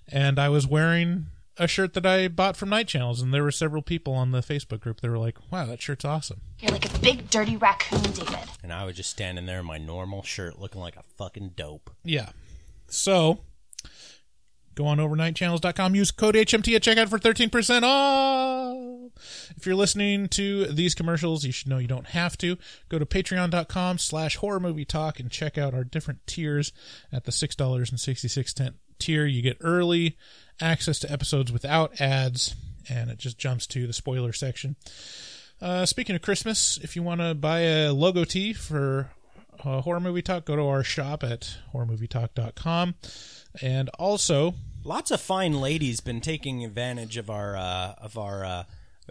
[0.08, 3.52] and I was wearing a shirt that I bought from Night Channels, and there were
[3.52, 6.94] several people on the Facebook group that were like, "Wow, that shirt's awesome." You're like
[6.94, 8.38] a big dirty raccoon, David.
[8.64, 11.90] And I was just standing there in my normal shirt looking like a fucking dope.
[12.04, 12.30] Yeah.
[12.88, 13.40] So
[14.76, 19.54] go on over nightchannels.com, use code HMT at checkout for 13% off.
[19.56, 22.58] If you're listening to these commercials, you should know you don't have to.
[22.90, 26.72] Go to patreon.com slash horror movie talk and check out our different tiers
[27.12, 29.26] at the $6.66 tier.
[29.26, 30.18] You get early
[30.60, 32.56] access to episodes without ads,
[32.90, 34.76] and it just jumps to the spoiler section.
[35.62, 39.12] Uh, speaking of Christmas, if you want to buy a logo tee for
[39.64, 42.96] uh, Horror Movie Talk, go to our shop at horrormovietalk.com.
[43.62, 48.64] And also, Lots of fine ladies been taking advantage of our uh, of our uh,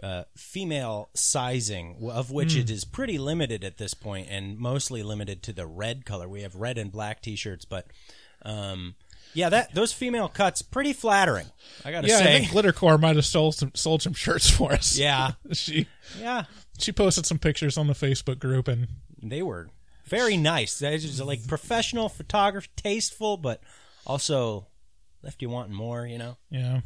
[0.03, 2.59] uh, female sizing, of which Hmm.
[2.61, 6.27] it is pretty limited at this point, and mostly limited to the red color.
[6.27, 7.87] We have red and black T-shirts, but
[8.43, 8.95] um,
[9.33, 11.47] yeah, that those female cuts pretty flattering.
[11.85, 14.73] I gotta yeah, I say, think Glittercore might have sold some sold some shirts for
[14.73, 14.97] us.
[14.97, 15.33] Yeah.
[15.53, 15.87] she
[16.19, 16.45] yeah,
[16.79, 18.89] she posted some pictures on the Facebook group, and
[19.23, 19.69] they were
[20.05, 20.79] very nice.
[20.79, 23.61] They just like professional photography, tasteful, but
[24.05, 24.67] also
[25.23, 26.05] left you wanting more.
[26.05, 26.37] You know.
[26.49, 26.81] yeah.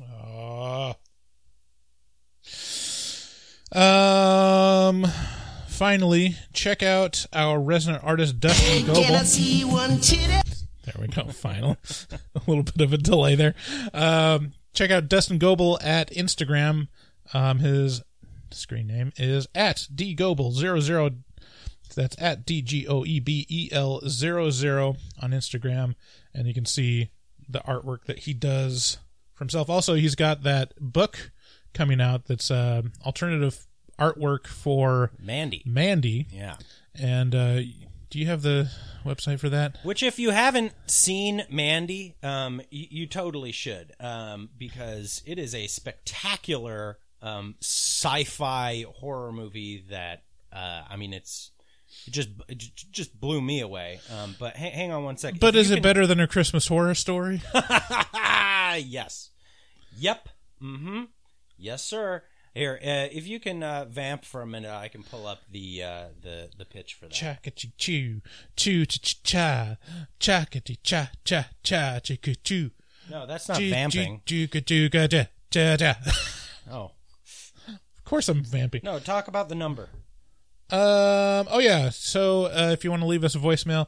[0.00, 0.94] Uh,
[3.78, 5.06] um.
[5.68, 9.18] Finally, check out our resident artist Dustin Goebel.
[9.24, 10.40] see one titty?
[10.86, 11.24] There we go.
[11.24, 11.76] Final.
[12.34, 13.54] a little bit of a delay there.
[13.92, 16.88] Um, check out Dustin Goebel at Instagram.
[17.34, 18.02] Um, his
[18.56, 21.18] screen name is at dgoebel00.
[21.94, 25.94] That's at D G O E B E L 00 on Instagram.
[26.34, 27.10] And you can see
[27.48, 28.98] the artwork that he does
[29.34, 29.70] for himself.
[29.70, 31.30] Also, he's got that book
[31.74, 33.66] coming out that's uh, alternative
[33.98, 35.62] artwork for Mandy.
[35.64, 36.26] Mandy.
[36.30, 36.56] Yeah.
[36.94, 37.60] And uh,
[38.10, 38.70] do you have the
[39.04, 39.78] website for that?
[39.82, 45.54] Which, if you haven't seen Mandy, um, you, you totally should, um, because it is
[45.54, 51.50] a spectacular um, sci-fi horror movie that, uh, I mean, it's
[52.06, 52.58] it just it
[52.90, 54.00] just blew me away.
[54.12, 55.40] Um, but ha- hang on one second.
[55.40, 57.42] But If is it can- better than a Christmas horror story?
[58.76, 59.30] yes.
[59.98, 60.28] Yep.
[60.62, 61.02] Mm-hmm.
[61.58, 62.22] Yes, sir.
[62.54, 65.82] Here, uh, if you can uh, vamp for a minute, I can pull up the
[65.82, 67.12] uh, the the pitch for that.
[67.12, 68.22] Chakati choo,
[68.56, 69.76] choo cha cha,
[70.18, 72.70] chakati cha cha cha chicka choo.
[73.10, 74.22] No, that's not vamping.
[74.24, 74.46] Cha
[75.50, 75.94] cha cha.
[76.70, 76.92] Oh
[78.06, 78.82] course, I'm vampy.
[78.82, 79.90] no, talk about the number.
[80.70, 81.46] Um.
[81.50, 81.90] Oh yeah.
[81.90, 83.86] So uh, if you want to leave us a voicemail,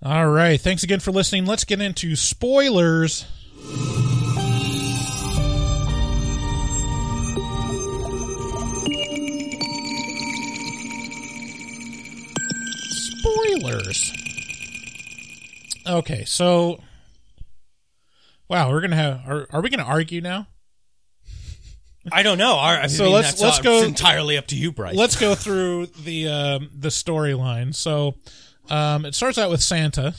[0.01, 0.61] All right.
[0.61, 1.47] Thanks again for listening.
[1.47, 3.25] Let's get into spoilers.
[13.59, 14.13] Spoilers.
[15.87, 16.81] Okay, so
[18.49, 19.21] wow, we're gonna have.
[19.27, 20.47] Are, are we gonna argue now?
[22.13, 22.55] I don't know.
[22.57, 24.97] I, I So mean, let's- let's go- it's entirely up to you, Bryce.
[24.97, 27.75] Let's go through the um, the storyline.
[27.75, 28.15] So
[28.71, 30.15] um, it starts out with Santa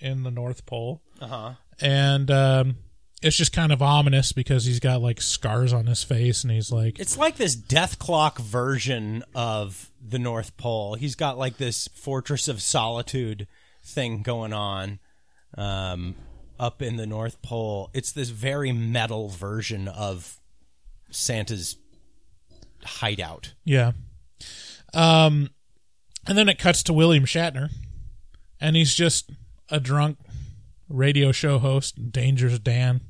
[0.00, 1.52] in the North Pole, Uh-huh.
[1.80, 2.76] and um,
[3.22, 6.70] it's just kind of ominous because he's got like scars on his face, and he's
[6.70, 10.94] like, It's like this death clock version of the North Pole.
[10.94, 13.46] He's got like this Fortress of Solitude
[13.84, 14.98] thing going on
[15.56, 16.14] um,
[16.60, 17.90] up in the North Pole.
[17.92, 20.38] It's this very metal version of
[21.10, 21.76] Santa's
[22.84, 23.54] hideout.
[23.64, 23.92] yeah.
[24.94, 25.50] Um,
[26.26, 27.70] and then it cuts to William Shatner,
[28.60, 29.30] and he's just
[29.70, 30.18] a drunk
[30.88, 33.00] radio show host, Dangerous Dan.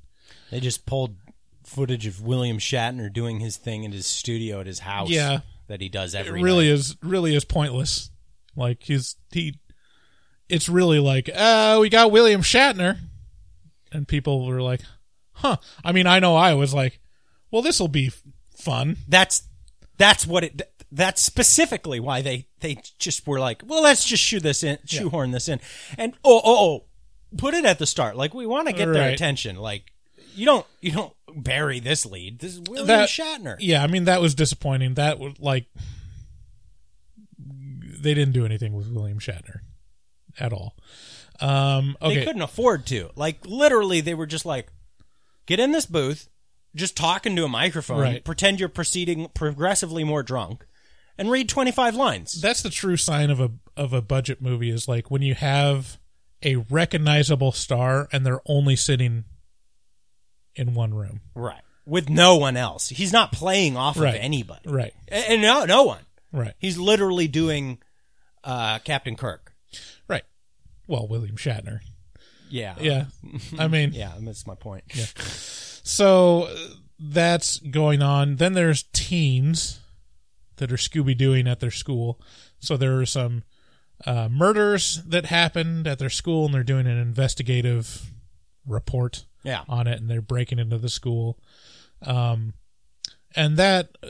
[0.50, 1.16] They just pulled
[1.64, 5.10] footage of William Shatner doing his thing in his studio at his house.
[5.10, 5.40] Yeah.
[5.68, 6.42] that he does It every.
[6.42, 6.74] really night.
[6.74, 8.10] is really is pointless.
[8.56, 9.58] Like he's he,
[10.48, 12.96] it's really like, uh, we got William Shatner,
[13.92, 14.80] and people were like,
[15.32, 15.58] huh.
[15.84, 17.00] I mean, I know I was like,
[17.50, 18.10] well, this will be
[18.56, 18.96] fun.
[19.06, 19.42] That's
[19.98, 20.62] that's what it.
[20.90, 25.32] That's specifically why they they just were like, well, let's just shoe this in, shoehorn
[25.32, 25.60] this in,
[25.98, 26.84] and oh oh oh,
[27.36, 28.16] put it at the start.
[28.16, 29.14] Like we want to get their Right.
[29.14, 29.56] attention.
[29.56, 29.84] Like
[30.34, 32.38] you don't you don't bury this lead.
[32.38, 33.56] This is William That- Shatner.
[33.60, 34.94] Yeah, I mean that was disappointing.
[34.94, 35.66] That was like
[37.38, 39.60] they didn't do anything with William Shatner
[40.38, 40.76] at all.
[41.40, 43.10] Um, okay, They couldn't afford to.
[43.16, 44.68] Like literally, they were just like,
[45.46, 46.28] get in this booth,
[46.74, 48.24] just talk into a microphone, Right.
[48.24, 50.64] pretend you're proceeding progressively more drunk,
[51.16, 52.40] and read twenty five lines.
[52.40, 55.98] that's the true sign of a of a budget movie is like when you have
[56.42, 59.24] a recognizable star and they're only sitting
[60.54, 61.20] in one room.
[61.34, 61.60] Right.
[61.86, 62.88] With no one else.
[62.88, 64.14] He's not playing off Right.
[64.14, 64.68] of anybody.
[64.68, 64.92] Right.
[65.08, 66.02] And no, no one.
[66.32, 66.54] Right.
[66.58, 67.78] He's literally doing
[68.44, 69.52] uh, Captain Kirk.
[70.08, 70.24] Right.
[70.86, 71.80] Well, William Shatner.
[72.50, 72.74] Yeah.
[72.80, 73.04] Yeah.
[73.58, 74.84] I mean, yeah, that's my point.
[74.94, 75.06] Yeah.
[75.16, 76.54] So
[76.98, 78.36] that's going on.
[78.36, 79.80] Then there's teens
[80.56, 82.20] that are Scooby Dooing at their school.
[82.58, 83.44] So there are some
[84.06, 88.10] uh, murders that happened at their school, and they're doing an investigative
[88.66, 89.64] report Yeah.
[89.68, 91.38] on it, and they're breaking into the school.
[92.02, 92.54] Um,
[93.34, 94.08] and that uh,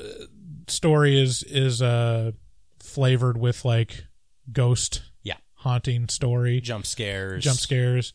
[0.67, 2.33] story is is uh,
[2.81, 4.05] flavored with like
[4.53, 5.37] ghost Yeah.
[5.55, 7.43] haunting story, Jump scares.
[7.45, 8.13] jump scares.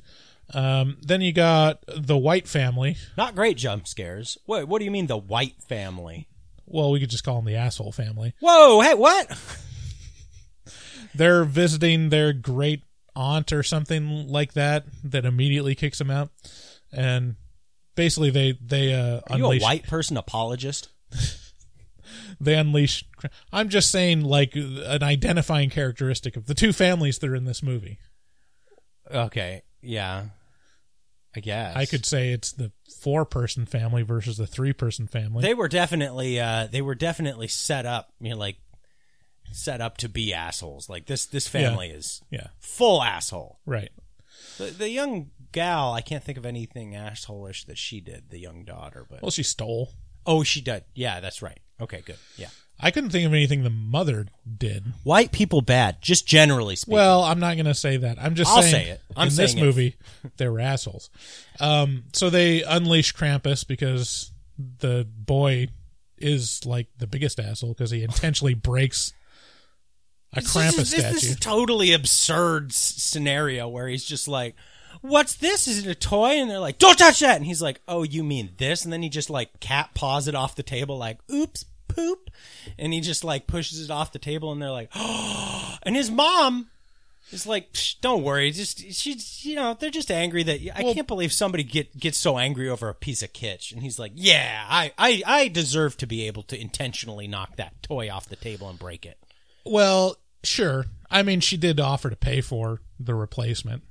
[0.53, 2.97] Um, then you got the White family.
[3.17, 4.37] Not great jump scares.
[4.45, 6.27] What, what do you mean, the white family?
[6.65, 8.33] Well, we could just call them the asshole family.
[8.39, 9.27] Whoa, hey, what?
[11.15, 12.83] They're visiting their great
[13.15, 16.29] aunt or something like that that immediately kicks them out,
[16.91, 17.35] and
[17.95, 20.89] basically they they uh, Are you a white person apologist?
[22.39, 23.05] they unleash.
[23.51, 27.63] I'm just saying, like an identifying characteristic of the two families that are in this
[27.63, 27.99] movie.
[29.11, 30.25] Okay, yeah,
[31.35, 32.71] I guess I could say it's the
[33.01, 35.41] four-person family versus the three-person family.
[35.41, 38.57] They were definitely uh, they were definitely set up, you know, like
[39.53, 40.89] set up to be assholes.
[40.89, 41.95] Like this this family Yeah.
[41.95, 42.47] is Yeah.
[42.59, 43.59] full asshole.
[43.65, 43.91] right.
[44.57, 48.29] The, the young gal, I can't think of anything assholish that she did.
[48.29, 49.91] The young daughter, but Well, she stole.
[50.25, 50.83] oh, she did.
[50.93, 51.59] Yeah, that's right.
[51.81, 52.17] Okay, good.
[52.37, 54.85] Yeah, I couldn't think of anything the mother did.
[55.03, 56.93] white people bad, just generally speaking.
[56.95, 58.17] Well, I'm not going to say that.
[58.21, 59.01] I'm just I'll saying say it.
[59.17, 59.59] I'm in this it.
[59.59, 59.95] movie,
[60.37, 61.09] they were assholes.
[61.59, 65.67] Um, so they unleash Krampus because the boy
[66.17, 69.13] is like the biggest asshole because he intentionally breaks
[70.33, 71.13] a This Krampus is, this, statue.
[71.13, 74.55] this is totally absurd s- scenario where he's just like,
[75.01, 75.67] "What's this?
[75.67, 78.23] Is it a toy?" And they're like, "Don't touch that!" And he's like, "Oh, you
[78.23, 81.65] mean this?" And then he just like cat paws it off the table, like, "Oops,
[81.87, 82.29] poop,"
[82.79, 86.09] and he just like pushes it off the table, and they're like, "Oh!" And his
[86.09, 86.69] mom
[87.33, 91.07] is like, Psh, "Don't worry, just she's you know they're just angry that I can't
[91.07, 94.65] believe somebody get gets so angry over a piece of kitsch." And he's like, "Yeah,
[94.69, 98.69] I I I deserve to be able to intentionally knock that toy off the table
[98.69, 99.17] and break it."
[99.65, 100.85] well, sure.
[101.09, 103.83] I mean, she did offer to pay for the replacement,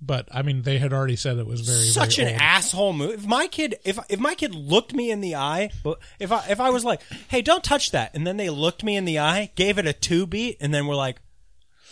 [0.00, 2.42] but I mean, they had already said it was very such very an old.
[2.42, 3.10] asshole move.
[3.20, 5.70] If my kid, if if my kid looked me in the eye,
[6.18, 8.96] if I if I was like, "Hey, don't touch that," and then they looked me
[8.96, 11.20] in the eye, gave it a two beat, and then were like,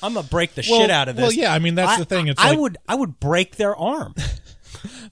[0.03, 1.99] "I'm gonna break the Well- shit out of this." well, yeah, I mean, that's I-
[1.99, 2.27] the thing.
[2.29, 4.15] It's I like- would I would break their arm.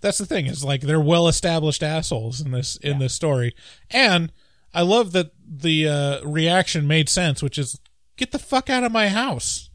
[0.00, 0.46] That's the thing.
[0.46, 3.54] Is like they're well established assholes in this in this story,
[3.90, 4.33] and
[4.72, 7.78] I love that the uh, reaction made sense, which is
[8.18, 9.70] get the fuck out of my house.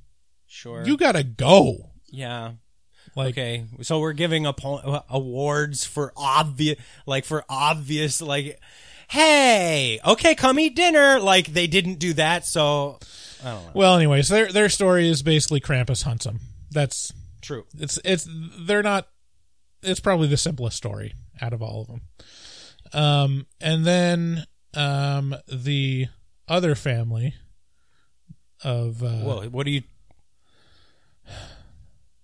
[0.47, 1.91] Sure, You gotta go.
[2.12, 2.53] yeah.
[3.15, 8.60] Like Okay, so we're giving up awards for obvious, like for obvious, like,
[9.10, 11.19] hey, okay, come eat dinner.
[11.19, 12.97] Like they didn't do that, so
[13.43, 13.71] I don't know.
[13.75, 16.39] Well, anyways, their their story is basically Krampus hunts them.
[16.71, 17.65] That's True.
[17.77, 18.27] it's it's
[18.62, 19.08] they're not.
[19.84, 22.01] It's probably the simplest story out of all of them.
[22.93, 26.08] Um, and then um the
[26.47, 27.36] other family
[28.63, 29.84] of uh, Well, what do you?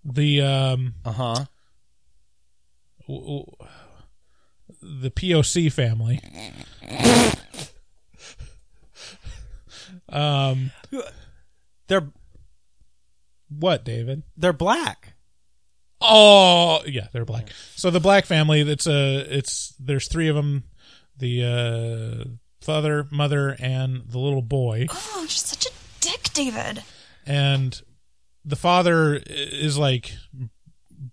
[0.06, 1.46] the um Uh huh.
[3.08, 3.46] w- w-
[4.82, 6.20] the POC family.
[10.10, 10.72] um,
[11.88, 12.08] They're
[13.50, 14.24] what, David?
[14.38, 15.14] they're black.
[16.02, 17.50] Oh, yeah, they're black.
[17.76, 20.64] So the black family, it's a, it's there's three of them,
[21.18, 22.24] the uh,
[22.62, 26.84] father, mother, and the little boy, Oh, you're such a dick, David.
[27.26, 27.82] and
[28.46, 30.14] the father is like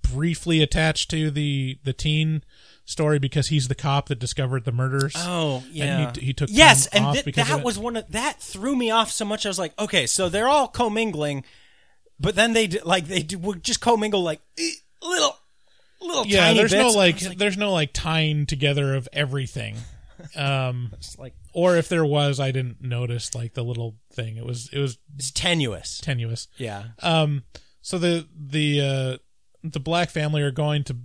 [0.03, 2.43] briefly attached to the the teen
[2.85, 5.13] story because he's the cop that discovered the murders.
[5.17, 7.97] Oh And yeah, he, he took yes, and off th- because of that was one
[7.97, 9.45] of that threw me off so much.
[9.45, 11.45] I was like, okay, so they're all commingling,
[12.21, 14.71] but then they d- like they d- would just commingle like eh,
[15.03, 15.37] little
[16.01, 16.47] little yeah.
[16.47, 16.95] tiny There's bits.
[16.95, 19.77] no I like, there's no like tying together of everything.
[20.35, 24.37] Um, it's like or if there was, I didn't notice like the little thing.
[24.37, 25.99] It was it was it's tenuous.
[25.99, 26.49] tenuous.
[26.57, 27.45] Yeah, Um,
[27.83, 29.19] so the the uh,
[29.63, 30.97] the black family are going to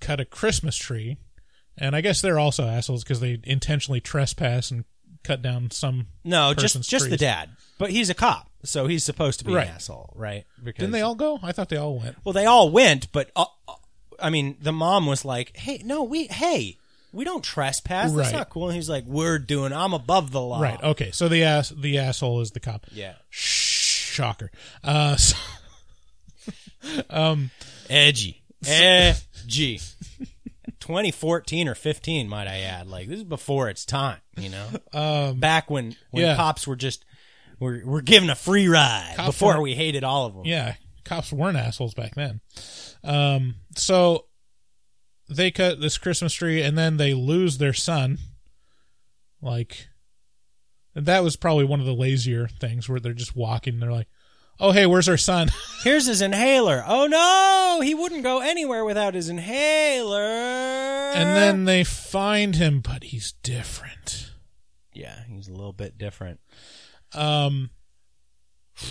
[0.00, 1.16] cut a Christmas tree,
[1.76, 4.84] and I guess they're also assholes because they intentionally trespass and
[5.24, 6.06] cut down some.
[6.24, 7.20] no, person's just just the trees.
[7.20, 9.66] dad, but he's a cop, so he's supposed to be Right.
[9.66, 10.44] an asshole, right?
[10.62, 11.38] Because Didn't they all go?
[11.42, 12.16] I thought they all went.
[12.24, 13.74] Well, they all went, but uh, uh,
[14.20, 16.77] I mean, the mom was like, "Hey, no, we hey."
[17.12, 18.12] We don't trespass.
[18.12, 18.38] That's Right.
[18.38, 18.66] not cool.
[18.68, 19.72] And he's like, "We're doing.
[19.72, 20.82] I'm above the law." Right.
[20.82, 21.10] Okay.
[21.10, 22.86] So the ass the asshole is the cop.
[22.92, 23.14] Yeah.
[23.30, 24.50] Shocker.
[24.84, 25.36] Uh, so,
[27.10, 27.50] um,
[27.88, 28.42] Edgy.
[28.66, 29.80] Edgy.
[30.80, 32.86] 2014 or 15, might I add.
[32.86, 34.66] Like this is before its time, you know.
[34.92, 36.36] um, Back when when Yeah.
[36.36, 37.04] cops were just
[37.58, 40.42] were were given a free ride Cops before we hated all of them.
[40.46, 42.40] yeah, cops weren't assholes back then.
[43.04, 44.26] Um, so
[45.28, 48.18] they cut this Christmas tree and then they lose their son.
[49.40, 49.88] Like,
[50.94, 53.74] that was probably one of the lazier things where they're just walking.
[53.74, 54.08] And they're like,
[54.58, 55.50] "Oh, hey, where's our son?"
[55.84, 56.82] Here's his inhaler.
[56.86, 60.18] Oh no, he wouldn't go anywhere without his inhaler.
[61.14, 64.32] and then they find him, but he's different.
[64.92, 66.40] yeah, he's a little bit different.
[67.14, 67.70] Um,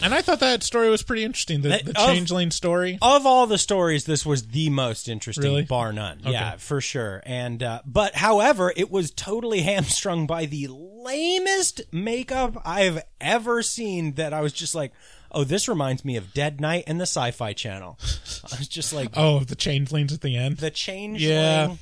[0.02, 1.62] and I thought that story was pretty interesting.
[1.62, 2.98] The, the of- changeling story.
[3.02, 5.64] Of all the stories, this was the most interesting, Really?
[5.64, 6.20] bar none.
[6.22, 6.32] Okay.
[6.32, 7.22] Yeah, for sure.
[7.26, 14.14] And uh, but however, it was totally hamstrung by the lamest makeup I've ever seen.
[14.14, 14.92] That I was just like,
[15.32, 17.98] oh, this reminds me of Dead Night and the Sci-Fi Channel.
[18.52, 20.58] I was just like, Oh, the changelings at the end.
[20.58, 21.22] the change.
[21.24, 21.76] Yeah.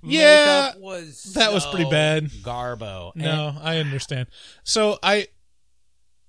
[0.00, 2.26] Yeah, makeup was that was pretty bad.
[2.30, 3.16] Garbo.
[3.16, 4.28] No, I understand.
[4.62, 5.26] So I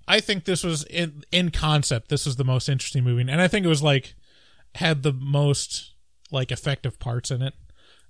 [0.10, 3.48] I think this was in in concept this was the most interesting movie and I
[3.48, 4.16] think it was like
[4.76, 5.94] had the most
[6.32, 7.54] like effective parts in it.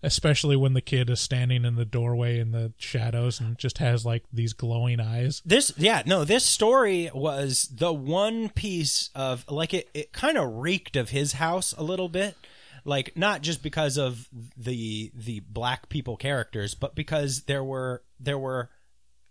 [0.02, 4.06] Especially when the kid is standing in the doorway in the shadows and just has
[4.06, 5.42] like these glowing eyes.
[5.44, 9.90] This, yeah, no, this story was the one piece of like it.
[9.94, 12.38] It kind of reeked of his house a little bit,
[12.86, 18.40] like not just because of the the black people characters, but because there were there
[18.40, 18.70] were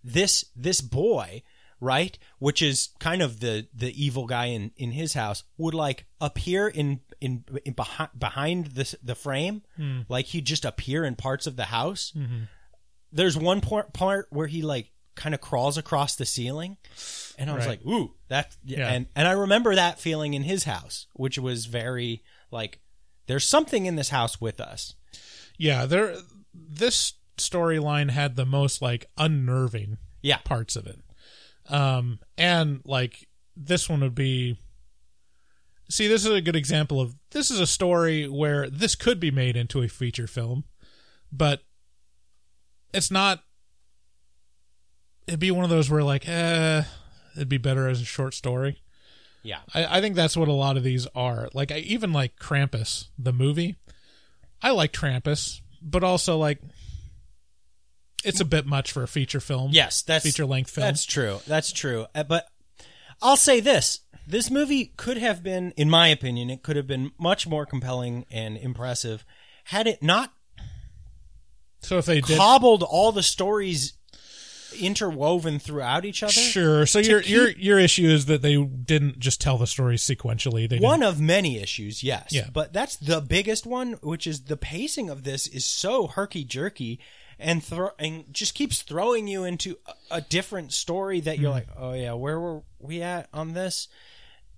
[0.04, 1.42] this this boy
[1.80, 6.06] right which is kind of the the evil guy in in his house would like
[6.20, 10.00] appear in in, in behind behind the the frame Hmm.
[10.08, 12.48] like he'd just appear in parts of the house Mhm.
[13.12, 16.76] there's one part, part where he like kind of crawls across the ceiling
[17.38, 17.84] and i was Right.
[17.84, 18.88] like ooh that Yeah.
[18.88, 22.80] and and i remember that feeling in his house which was very like
[23.26, 24.94] there's something in this house with us
[25.58, 26.16] Yeah, there
[26.54, 31.00] this storyline had the most like unnerving yeah parts of it.
[31.68, 34.58] Um and like this one would be
[35.90, 39.30] See, this is a good example of this is a story where this could be
[39.30, 40.64] made into a feature film,
[41.32, 41.62] but
[42.92, 43.42] it's not
[45.26, 46.82] it'd be one of those where like eh
[47.36, 48.82] it'd be better as a short story.
[49.42, 51.48] yeah I, I think that's what a lot of these are.
[51.54, 53.76] Like I even like Krampus, the movie.
[54.60, 56.60] I like Krampus, but also like
[58.24, 59.70] it's a bit much for a feature film.
[59.72, 60.86] Yes, that's feature length film.
[60.86, 61.40] That's true.
[61.46, 62.06] That's true.
[62.14, 62.48] Uh, But
[63.22, 67.12] I'll say this: this movie could have been, in my opinion, it could have been
[67.18, 69.24] much more compelling and impressive
[69.64, 70.32] had it not
[71.80, 73.92] so if they did cobbled all the stories
[74.78, 76.32] interwoven throughout each other.
[76.32, 76.86] Sure.
[76.86, 80.68] So your keep- your your issue is that they didn't just tell the stories sequentially.
[80.68, 82.28] They one didn't, of many issues, yes.
[82.30, 82.48] Yeah.
[82.52, 87.00] But that's the biggest one, which is the pacing of this is so herky jerky
[87.38, 91.56] and thro- and just keeps throwing you into a, a different story that you're Hmm.
[91.58, 93.88] like, oh yeah, where were we at on this?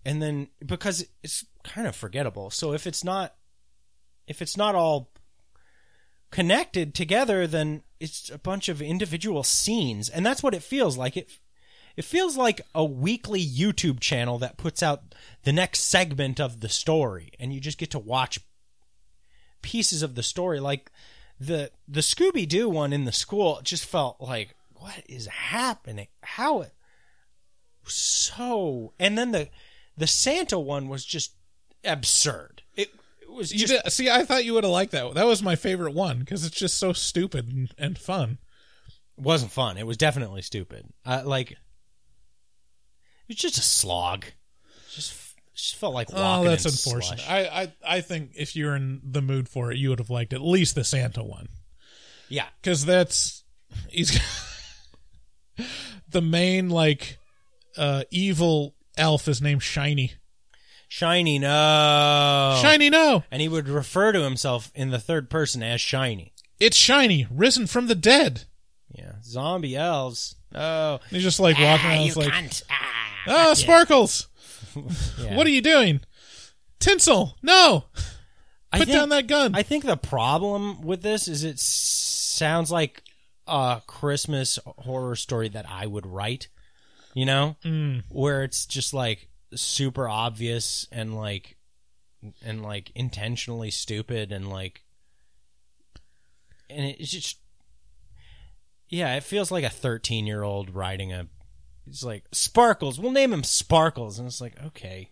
[0.04, 2.50] And then because it's kind of forgettable.
[2.50, 3.34] So if it's not
[4.26, 5.10] if it's not all
[6.30, 11.16] connected together, then it's a bunch of individual scenes, and that's what it feels like.
[11.16, 11.30] It
[11.96, 16.68] it feels like a weekly YouTube channel that puts out the next segment of the
[16.68, 18.38] story, and you just get to watch
[19.60, 20.60] pieces of the story.
[20.60, 20.90] Like
[21.40, 26.08] the the Scooby Doo one in the school just felt like what is happening?
[26.22, 26.74] How it
[27.84, 28.92] so?
[28.98, 29.48] And then the
[29.96, 31.32] the Santa one was just
[31.82, 32.62] absurd.
[32.76, 32.90] It,
[33.22, 34.10] it was you just did, see.
[34.10, 35.14] I thought you would have liked that.
[35.14, 38.38] That was my favorite one because it's just so stupid and, and fun.
[39.16, 39.78] wasn't fun.
[39.78, 40.92] It was definitely stupid.
[41.06, 41.58] Uh, like it
[43.28, 44.26] was just a slog.
[44.92, 45.12] Just
[45.54, 46.46] just felt like walking.
[46.46, 47.20] Oh, that's in unfortunate.
[47.20, 47.28] slush.
[47.30, 50.32] I, I I think if you're in the mood for it, you would have liked
[50.32, 51.48] at least the Santa one.
[52.28, 52.46] Yeah.
[52.62, 53.42] because that's
[53.88, 54.18] he's
[56.08, 57.18] the main like
[57.76, 60.12] uh evil elf is named Shiny.
[60.88, 62.58] Shiny, no.
[62.62, 63.22] Shiny, no.
[63.30, 66.32] And he would refer to himself in the third person as Shiny.
[66.58, 68.44] It's Shiny, risen from the dead.
[68.92, 69.12] Yeah.
[69.22, 70.34] Zombie elves.
[70.52, 70.94] Oh.
[70.94, 72.06] And he's just like walking Ah, around.
[72.06, 72.62] you like, cunt.
[73.28, 74.26] oh, Sparkles.
[75.18, 75.36] Yeah.
[75.36, 76.00] What are you doing?
[76.78, 77.84] Tinsel, no.
[78.72, 79.54] I Put think- down that gun.
[79.54, 83.02] I think the problem with this is it sounds like
[83.46, 86.48] a Christmas horror story that I would write.
[87.12, 88.04] You know, Mm.
[88.08, 91.56] where it's just like super obvious and like
[92.44, 94.82] and like intentionally stupid and like
[96.68, 97.38] and it's just
[98.88, 101.26] yeah, it feels like a 13-year-old writing a
[101.90, 102.98] it's like Sparkles.
[102.98, 105.10] We'll name him Sparkles and it's like, okay,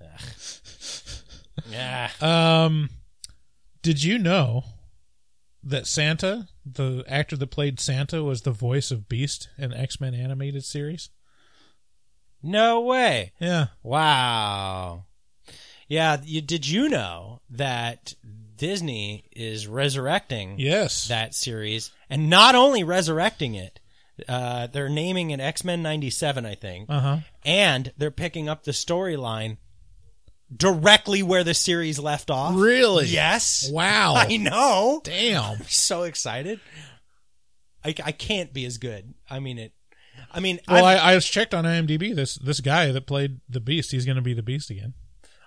[0.00, 0.20] ugh.
[1.70, 2.10] Yeah.
[2.20, 2.90] Um,
[3.82, 4.64] did you know
[5.62, 10.14] that Santa, the actor that played Santa, was the voice of Beast in X Men
[10.14, 11.10] animated series?
[12.42, 13.32] No way.
[13.38, 13.66] Yeah.
[13.82, 15.04] Wow.
[15.88, 18.14] Yeah, you, did you know that
[18.56, 21.06] Disney is resurrecting Yes.
[21.08, 23.78] that series and not only resurrecting it,
[24.28, 26.86] uh, they're naming it X-Men 97, I think.
[26.88, 27.18] Uh-huh.
[27.44, 29.56] And they're picking up the storyline
[30.54, 32.54] directly where the series left off.
[32.56, 33.06] Really?
[33.06, 33.70] Yes.
[33.70, 34.14] Wow.
[34.16, 35.00] I know.
[35.04, 35.44] Damn.
[35.60, 36.60] I'm so excited.
[37.84, 39.14] I, I can't be as good.
[39.28, 39.72] I mean it.
[40.30, 42.14] I mean, Well, I've- I, I just checked on IMDb.
[42.14, 44.94] This this guy that played the Beast, he's going to be the Beast again.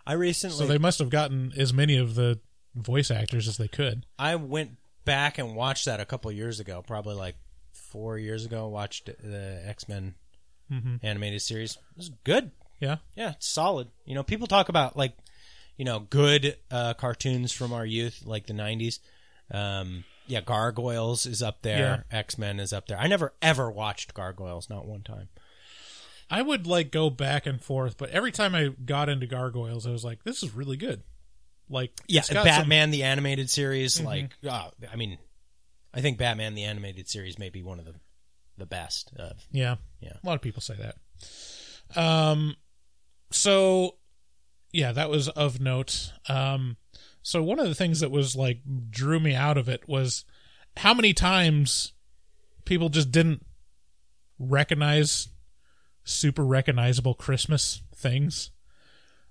[0.08, 2.40] I recently So they must have gotten as many of the
[2.76, 4.06] voice actors as they could.
[4.20, 4.72] I went
[5.06, 7.36] back and watched that a couple years ago, probably like
[7.96, 8.68] four years ago.
[8.68, 10.16] Watched the X Men
[10.70, 11.00] Mhm.
[11.02, 11.76] animated series.
[11.76, 12.52] It was good.
[12.82, 12.98] Yeah.
[13.16, 13.88] Yeah, it's solid.
[14.06, 15.16] You know, people talk about like,
[15.78, 19.00] you know, good uh, cartoons from our youth, like the '90s.
[19.50, 22.04] Um, yeah, Gargoyles is up there.
[22.12, 22.98] X Men is up there.
[23.00, 25.30] I never ever watched Gargoyles, not one time.
[26.30, 29.92] I would like go back and forth, but every time I got into Gargoyles, I
[29.92, 31.04] was like, "This is really good."
[31.70, 34.00] Like, Yeah, it's some- Batman the animated series.
[34.00, 34.06] Mhm.
[34.06, 35.18] Like, uh, I mean,
[35.96, 37.96] I think Batman the animated series may be one of the
[38.58, 39.12] the best.
[39.18, 39.76] Of, Yeah.
[40.00, 40.14] Yeah.
[40.24, 42.00] A lot of people say that.
[42.00, 42.56] Um
[43.32, 43.96] so
[44.72, 46.12] yeah, that was of note.
[46.28, 46.78] Um
[47.22, 50.26] so one of the things that was like drew me out of it was
[50.78, 51.94] how many times
[52.66, 53.46] people just didn't
[54.38, 55.30] recognize
[56.04, 58.52] super recognizable Christmas things.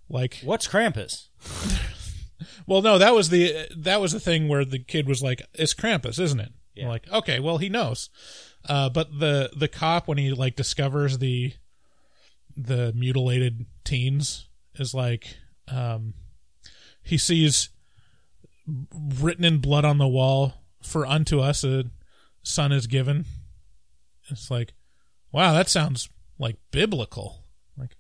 [0.09, 1.29] Like what's Krampus?
[2.67, 5.75] well, no, that was the that was the thing where the kid was like, "It's
[5.75, 6.89] Krampus, isn't it?" Yeah.
[6.89, 8.11] Like, okay, well, he knows.
[8.69, 11.53] Uh, but the the cop when he like discovers the
[12.57, 15.37] the mutilated teens is like,
[15.69, 16.15] um,
[17.03, 17.71] he sees
[19.21, 21.85] written in blood on the wall, "For unto us a
[22.43, 23.27] son is given."
[24.31, 24.73] It's like,
[25.33, 26.09] wow, that sounds
[26.39, 27.45] like biblical.
[27.77, 27.97] Like,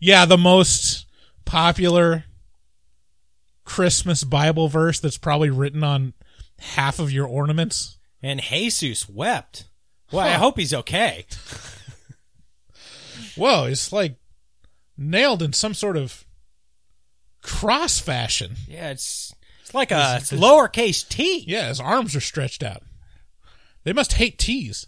[0.00, 1.06] yeah, the most
[1.44, 2.24] popular
[3.66, 6.14] Christmas Bible verse that's probably written on
[6.58, 7.98] half of your ornaments.
[8.22, 9.68] And Jesus wept.
[10.10, 11.26] Well, I hope he's okay.
[13.36, 14.16] Whoa, it's like
[14.96, 16.24] nailed in some sort of
[17.42, 18.54] cross fashion.
[18.66, 21.44] Yeah, it's it's like a lowercase t.
[21.46, 22.82] Yeah, his arms are stretched out.
[23.84, 24.86] They must hate T's.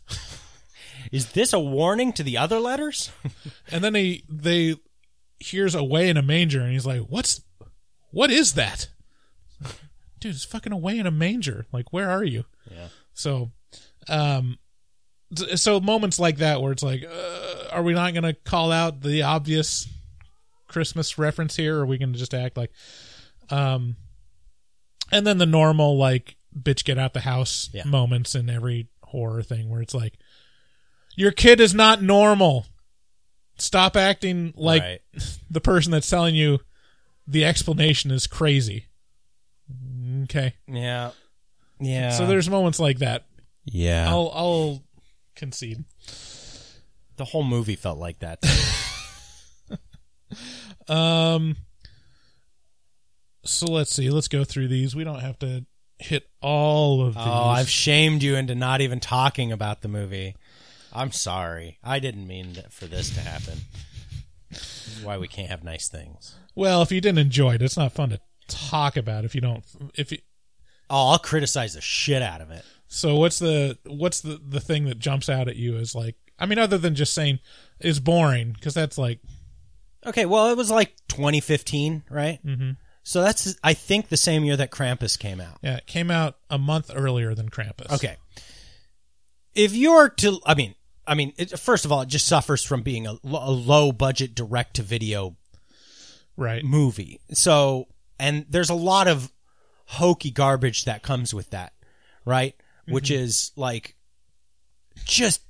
[1.12, 3.10] Is this a warning to the other letters?
[3.70, 4.76] And then he they
[5.38, 7.42] hears away in a manger and he's like, What's
[8.10, 8.88] what is that?
[10.20, 11.66] Dude, it's fucking away in a manger.
[11.72, 12.44] Like, where are you?
[12.70, 12.88] Yeah.
[13.14, 13.52] So,
[14.08, 14.58] um,
[15.54, 19.00] so moments like that where it's like, uh, are we not going to call out
[19.02, 19.86] the obvious
[20.66, 21.76] Christmas reference here?
[21.78, 22.72] Or are we going to just act like,
[23.50, 23.96] um,
[25.12, 27.84] and then the normal like bitch get out the house Yeah.
[27.84, 30.14] moments in every horror thing where it's like,
[31.14, 32.66] your kid is not normal.
[33.58, 35.00] Stop acting like Right.
[35.50, 36.58] the person that's telling you
[37.28, 38.86] the explanation is crazy.
[40.24, 40.54] Okay.
[40.66, 41.10] Yeah.
[41.78, 42.10] Yeah.
[42.10, 43.26] So there's moments like that.
[43.64, 44.08] Yeah.
[44.08, 44.82] I'll I'll
[45.36, 45.84] concede.
[47.16, 48.40] the whole movie felt like that.
[50.88, 51.56] Um
[53.44, 54.10] so let's see.
[54.10, 54.94] Let's go through these.
[54.96, 55.64] We don't have to
[55.98, 57.22] hit all of these.
[57.26, 60.34] oh, I've shamed you into not even talking about the movie.
[60.92, 61.78] I'm sorry.
[61.84, 63.58] I didn't mean that for this to happen.
[64.88, 66.34] This is why we can't have nice things.
[66.54, 69.64] well, if you didn't enjoy it, it's not fun to talk about if you don't
[69.94, 70.18] if you
[70.90, 72.64] Oh, I'll criticize the shit out of it.
[72.86, 76.46] So what's the what's the the thing that jumps out at you is like I
[76.46, 77.40] mean other than just saying
[77.80, 79.20] is boring because that's like
[80.06, 82.38] Okay, well, it was like 2015, right?
[82.46, 82.76] Mhm.
[83.02, 85.58] So that's I think the same year that Krampus came out.
[85.62, 87.90] yeah it came out a month earlier than Krampus.
[87.92, 88.16] Okay.
[89.54, 90.74] If you're to, I mean,
[91.08, 94.34] I mean, it, first of all, it just suffers from being a, a low budget
[94.34, 95.36] direct to video
[96.36, 97.20] right movie.
[97.32, 97.88] So,
[98.20, 99.32] and there's a lot of
[99.86, 101.72] hokey garbage that comes with that,
[102.24, 102.54] right?
[102.86, 103.22] Which mm-hmm.
[103.22, 103.96] is like
[105.04, 105.42] just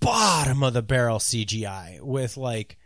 [0.00, 2.76] bottom of the barrel CGI with like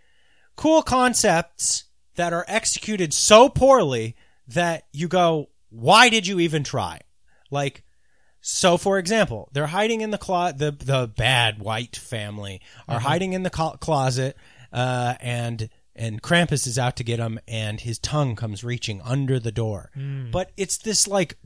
[0.57, 1.85] cool concepts
[2.15, 7.01] that are executed so poorly that you go, why did you even try?
[7.51, 7.85] Like,
[8.41, 13.03] so for example, they're hiding in the clo- the the bad white family are Mhm.
[13.03, 14.37] hiding in the co- closet,
[14.73, 19.41] uh, and and Krampus is out to get him, and his tongue comes reaching under
[19.41, 19.91] the door.
[19.97, 20.31] Mm.
[20.31, 21.37] But it's this like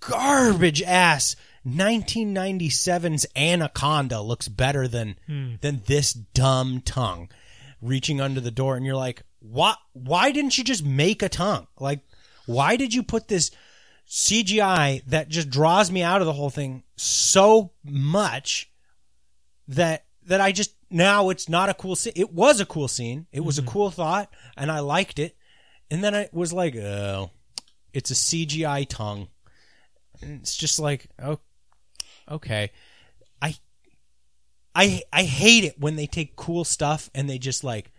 [0.00, 1.36] garbage ass
[1.66, 5.54] 1997's Anaconda looks better than Hmm.
[5.60, 7.28] than this dumb tongue
[7.82, 9.74] reaching under the door, and you're like, why?
[9.92, 11.66] Why didn't you just make a tongue?
[11.78, 12.00] Like,
[12.46, 13.50] why did you put this
[14.10, 18.68] CGI that just draws me out of the whole thing so much
[19.68, 22.12] that that I just now it's not a cool scene.
[22.16, 23.26] It was a cool scene.
[23.30, 23.70] It was a mm-hmm.
[23.70, 25.36] cool thought, and I liked it.
[25.92, 27.30] And then I was like, oh,
[27.92, 29.28] it's a CGI tongue.
[30.20, 31.38] And it's just like, oh,
[32.28, 32.72] okay.
[33.40, 33.54] I
[34.74, 37.92] I I hate it when they take cool stuff and they just like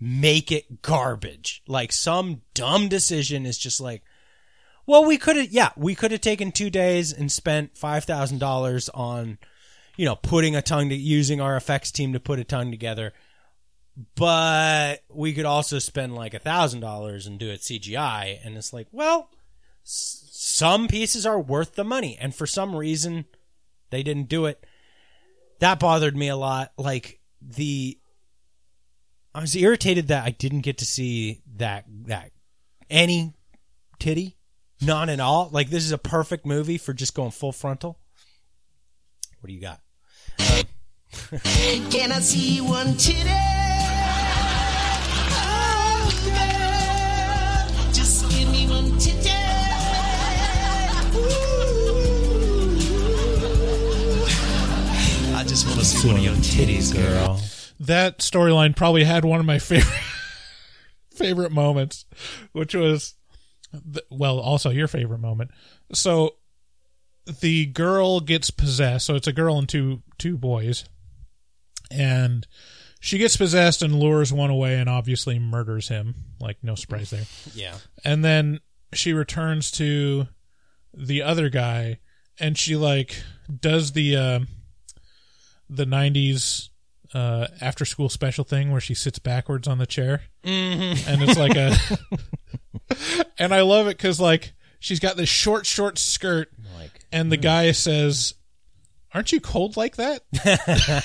[0.00, 1.62] make it garbage.
[1.68, 4.02] Like some dumb decision is just like,
[4.86, 8.38] well, we could have, yeah, we could have taken two days and spent five thousand
[8.38, 9.38] dollars on,
[9.96, 13.12] you know, putting a tongue to using our effects team to put a tongue together.
[14.14, 18.72] But we could also spend like a thousand dollars and do it CGI, and it's
[18.72, 19.30] like, well,
[19.84, 23.26] s- some pieces are worth the money, and for some reason,
[23.90, 24.64] they didn't do it.
[25.60, 26.72] That bothered me a lot.
[26.78, 27.98] Like the,
[29.34, 32.32] I was irritated that I didn't get to see that that
[32.90, 33.34] any
[33.98, 34.36] titty
[34.84, 35.48] Not at all.
[35.52, 37.98] Like this is a perfect movie for just going full frontal.
[39.40, 39.80] What do you got?
[41.90, 43.28] Can I see one titty?
[45.34, 49.30] Oh, girl, just give me one titty.
[55.34, 57.40] I just want to see one of your titties, girl.
[57.80, 59.92] that storyline probably had one of my favorite
[61.10, 62.04] favorite moments,
[62.52, 63.21] which was the,
[64.10, 65.50] well, also your favorite moment.
[65.92, 66.36] So
[67.40, 69.06] the girl gets possessed.
[69.06, 70.84] So it's a girl and two two boys,
[71.90, 72.46] and
[73.00, 76.14] she gets possessed and lures one away and obviously murders him.
[76.40, 77.24] Like no surprise there.
[77.52, 77.74] Yeah.
[78.04, 78.60] And then
[78.92, 80.28] she returns to
[80.94, 81.98] the other guy
[82.38, 83.20] and she like
[83.60, 84.40] does the uh,
[85.68, 86.68] the 90s
[87.14, 90.22] uh, after school special thing where she sits backwards on the chair.
[90.44, 91.06] Mhm.
[91.08, 91.76] and it's like a
[93.38, 96.50] and i love it because like she's got this short short skirt
[97.12, 98.34] and the guy says
[99.14, 100.22] aren't you cold like that?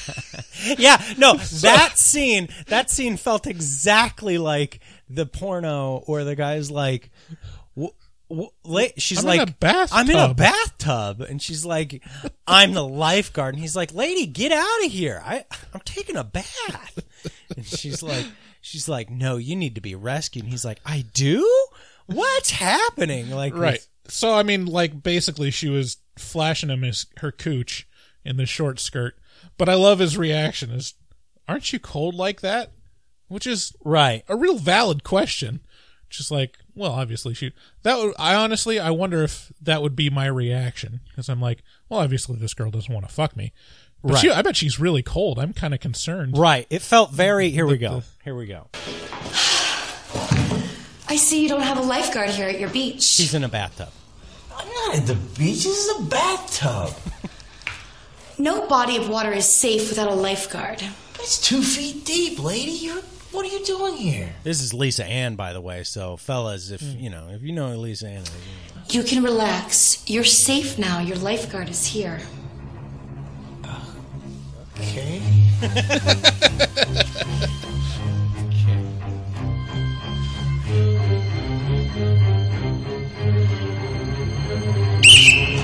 [0.78, 4.80] Yeah, no, that scene, that scene felt exactly like
[5.10, 7.57] the porno where the guy's like, w- w- la-
[8.98, 12.04] she's I'm like, a bathtub." I'm in a bathtub, and she's like,
[12.48, 16.24] I'm the lifeguard, and he's like, lady, get out of here, I, I'm taking a
[16.24, 17.00] bath,
[17.56, 18.26] and she's like,
[18.62, 21.48] she's like, no, you need to be rescued, and he's like, I do.
[22.08, 23.32] What's happening?
[23.32, 23.86] Like, right.
[24.08, 27.88] so i mean like basically she was flashing him his her cooch
[28.24, 29.16] in the short skirt.
[29.58, 30.94] But i love his reaction is
[31.48, 32.72] aren't you cold like that?
[33.28, 34.24] Which is right.
[34.30, 35.62] a real valid question.
[36.10, 37.52] Just like well obviously she
[37.84, 41.64] that would i honestly i wonder if that would be my reaction because i'm like
[41.90, 43.52] well obviously this girl doesn't want to fuck me
[44.04, 44.22] but Right.
[44.22, 46.68] she, i bet she's really cold i'm kind of concerned Right.
[46.70, 47.50] It felt very.
[47.50, 48.00] Here we go.
[48.02, 48.68] the- Here we go.
[51.10, 53.02] I see you don't have a lifeguard here at your beach.
[53.02, 53.90] She's in a bathtub.
[54.56, 55.64] I'm not at the beach.
[55.64, 56.94] This is a bathtub.
[58.40, 60.84] No body of water is safe without a lifeguard.
[61.16, 62.70] It's two feet deep, lady.
[62.70, 63.02] You're.
[63.38, 64.34] What are you doing here?
[64.42, 65.84] This is Lisa Ann, by the way.
[65.84, 68.32] So, fellas, if you know, if you know Lisa Ann, is,
[68.96, 70.04] You can relax.
[70.10, 71.02] You're safe now.
[71.02, 72.20] Your lifeguard is here.
[74.80, 75.22] Okay.
[75.64, 76.08] Okay.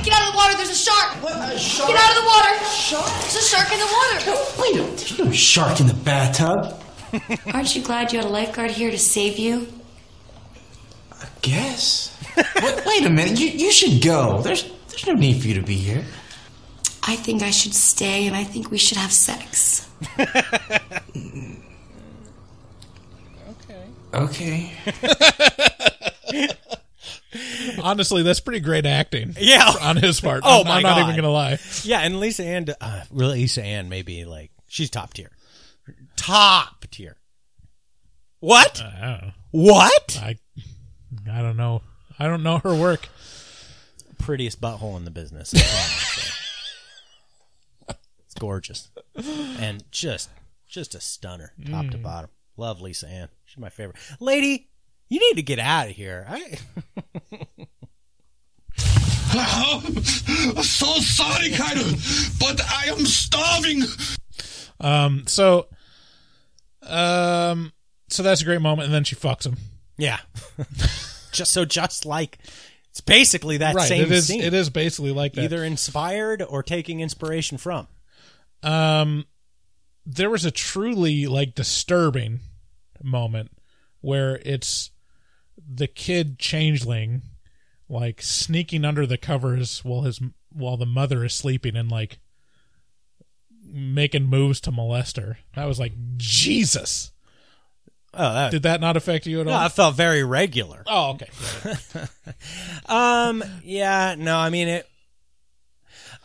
[0.03, 1.23] Get out of the water, there's a shark!
[1.23, 1.33] What?
[1.33, 2.65] Get out of the water!
[2.65, 3.05] Shark?
[3.21, 4.61] There's a shark in the water!
[4.61, 6.82] Wait, a- there's no shark in the bathtub.
[7.53, 9.67] Aren't you glad you had a lifeguard here to save you?
[11.11, 12.09] I guess.
[12.61, 13.39] wait, wait a minute.
[13.39, 14.41] You you should go.
[14.41, 16.03] There's there's no need for you to be here.
[17.03, 19.89] I think I should stay and I think we should have sex.
[24.13, 24.71] Okay.
[26.33, 26.49] Okay.
[27.83, 29.71] honestly that's pretty great acting Yeah.
[29.81, 31.03] on his part Oh I'm, my I'm not God.
[31.03, 35.13] even gonna lie yeah, and Lisa Ann, uh, really, Lisa Ann, maybe like she's top
[35.13, 35.31] tier,
[36.15, 37.17] top tier.
[38.39, 38.81] What?
[38.81, 39.33] I.
[39.51, 40.19] What?
[40.21, 40.37] I
[41.31, 41.81] I don't know.
[42.19, 43.07] I don't know her work.
[44.19, 45.51] Prettiest butthole in the business.
[45.51, 45.95] that's all I'm gonna
[47.95, 47.97] say.
[48.25, 48.89] it's gorgeous,
[49.59, 50.29] and just
[50.67, 52.03] just a stunner, top to Mm.
[52.03, 52.29] bottom.
[52.57, 53.29] Love Lisa Ann.
[53.45, 53.97] She's my favorite.
[54.19, 54.69] Lady,
[55.09, 56.25] you need to get out of here.
[59.35, 60.03] i'm
[60.63, 61.83] so sorry, Kaido,
[62.39, 63.83] but I am starving.
[64.79, 65.23] Um.
[65.27, 65.67] So.
[66.85, 67.71] Um.
[68.09, 69.57] So that's a great moment, and then she fucks him.
[69.97, 70.19] Yeah.
[71.31, 72.37] just so just like
[72.91, 74.41] it's basically that Right, same it is- scene.
[74.41, 75.43] it is basically like that.
[75.45, 77.87] Either inspired or taking inspiration from.
[78.61, 79.25] Um.
[80.05, 82.41] There was a truly like disturbing
[83.01, 83.51] moment
[84.01, 84.91] where it's
[85.57, 87.21] the kid changeling
[87.87, 90.19] like sneaking under the covers while his
[90.51, 92.19] while the mother is sleeping and like
[93.73, 95.39] making moves to molest her.
[95.55, 97.11] That was like Jesus.
[98.13, 99.57] Oh, that, Did that not affect you at no, all?
[99.57, 100.83] I felt very regular.
[100.85, 101.29] Oh, okay.
[102.85, 104.87] um, yeah, no, I mean it.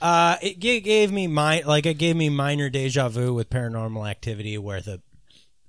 [0.01, 4.09] Uh, it g- gave me my like it gave me minor deja vu with Paranormal
[4.09, 5.01] Activity, where the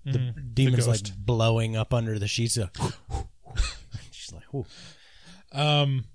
[0.06, 2.58] the the demon's like blowing up under the sheets.
[2.58, 2.70] Of,
[4.12, 4.66] she's like, Whew.
[5.52, 6.06] Um,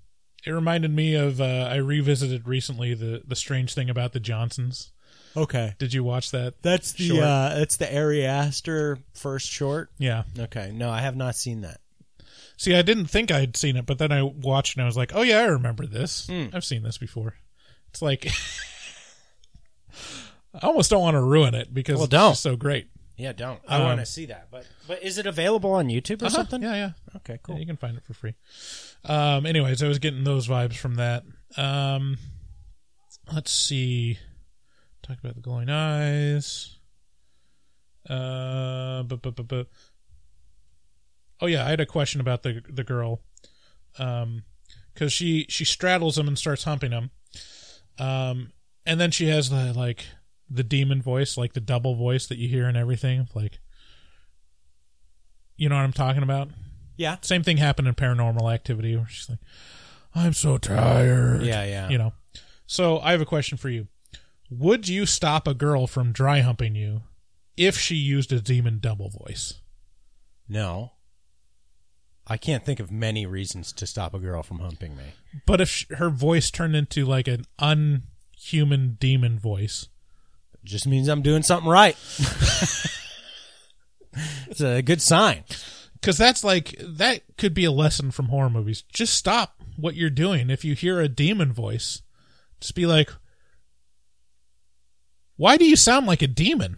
[0.45, 4.91] it reminded me of uh, I revisited recently the the strange thing about the Johnsons.
[5.37, 5.73] Okay.
[5.77, 6.61] Did you watch that?
[6.61, 7.23] That's the short?
[7.23, 9.89] uh, that's the Ari Aster first short.
[9.97, 10.23] Yeah.
[10.39, 10.71] Okay.
[10.73, 11.81] No, I have not seen that.
[12.57, 15.11] See, I didn't think I'd seen it, but then I watched and I was like,
[15.13, 16.27] "Oh yeah, I remember this.
[16.27, 16.45] Hmm.
[16.53, 17.35] I've seen this before."
[17.89, 18.27] It's like
[20.53, 22.31] I almost don't want to ruin it because Well, don't.
[22.31, 22.87] just so great.
[23.17, 23.59] Yeah, don't.
[23.67, 24.47] I Um, want to see that.
[24.51, 26.35] But but is it available on YouTube or Uh-huh.
[26.35, 26.61] something?
[26.61, 26.89] Yeah, yeah.
[27.17, 27.55] Okay, cool.
[27.55, 28.35] Yeah, you can find it for free.
[29.05, 31.23] Um, anyways, I was getting those vibes from that.
[31.57, 32.17] Um,
[33.33, 34.17] let's see.
[35.05, 36.77] Talk about the glowing eyes.
[38.09, 39.67] Uh, but, but, but, but.
[41.41, 43.21] Oh yeah, I had a question about the the girl,
[43.99, 44.43] um,
[44.93, 47.11] because she she straddles him and starts humping him,
[47.99, 48.53] um,
[48.85, 50.05] and then she has the like
[50.49, 53.59] the demon voice, like the double voice that you hear and everything, like.
[55.57, 56.49] You know what I'm talking about?
[56.97, 57.15] Yeah.
[57.21, 59.39] Same thing happened in Paranormal Activity, where she's like,
[60.13, 61.89] "I'm so tired." Yeah, yeah.
[61.89, 62.13] You know.
[62.67, 63.87] So I have a question for you:
[64.49, 67.01] Would you stop a girl from dry humping you
[67.57, 69.55] if she used a demon double voice?
[70.47, 70.91] No.
[72.27, 75.03] I can't think of many reasons to stop a girl from humping me.
[75.45, 79.87] But if sh- her voice turned into like an unhuman demon voice,
[80.55, 81.95] It just means I'm doing something right.
[84.47, 85.43] it's a good sign.
[85.93, 88.83] because that's like that could be a lesson from horror movies.
[88.91, 90.49] Just stop what you're doing.
[90.49, 92.01] If you hear a demon voice,
[92.59, 93.11] just be like,
[95.37, 96.77] "Why do you sound like a demon?"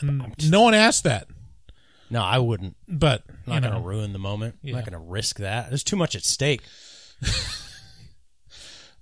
[0.00, 1.28] And no one asked that.
[2.10, 2.76] No, I wouldn't.
[2.86, 4.56] But I'm not going to ruin the moment.
[4.64, 5.68] I'm not going to risk that.
[5.68, 6.62] There's too much at stake.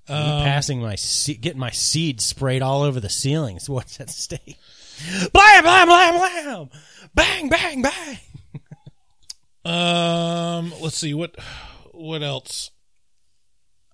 [0.08, 3.68] Um, passing my se- getting my seed sprayed all over the ceilings.
[3.68, 4.56] What's at stake?
[5.32, 6.70] Blam blam blam blam,
[7.12, 8.18] bang bang bang.
[9.64, 11.34] Um, let's see what
[11.90, 12.70] what else.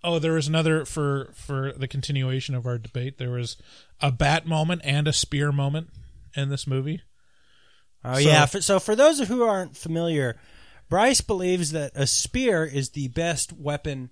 [0.04, 3.16] Oh, there was another for for the continuation of our debate.
[3.16, 3.56] There was
[4.02, 5.88] a bat moment and a spear moment
[6.36, 7.02] in this movie.
[8.04, 8.46] Oh So- yeah.
[8.46, 10.36] For, so for those who aren't familiar,
[10.88, 14.10] Bryce believes that a spear is the best weapon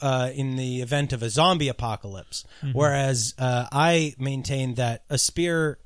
[0.00, 2.74] uh, in the event of a zombie apocalypse, Mhm.
[2.74, 5.78] whereas uh, I maintain that a spear.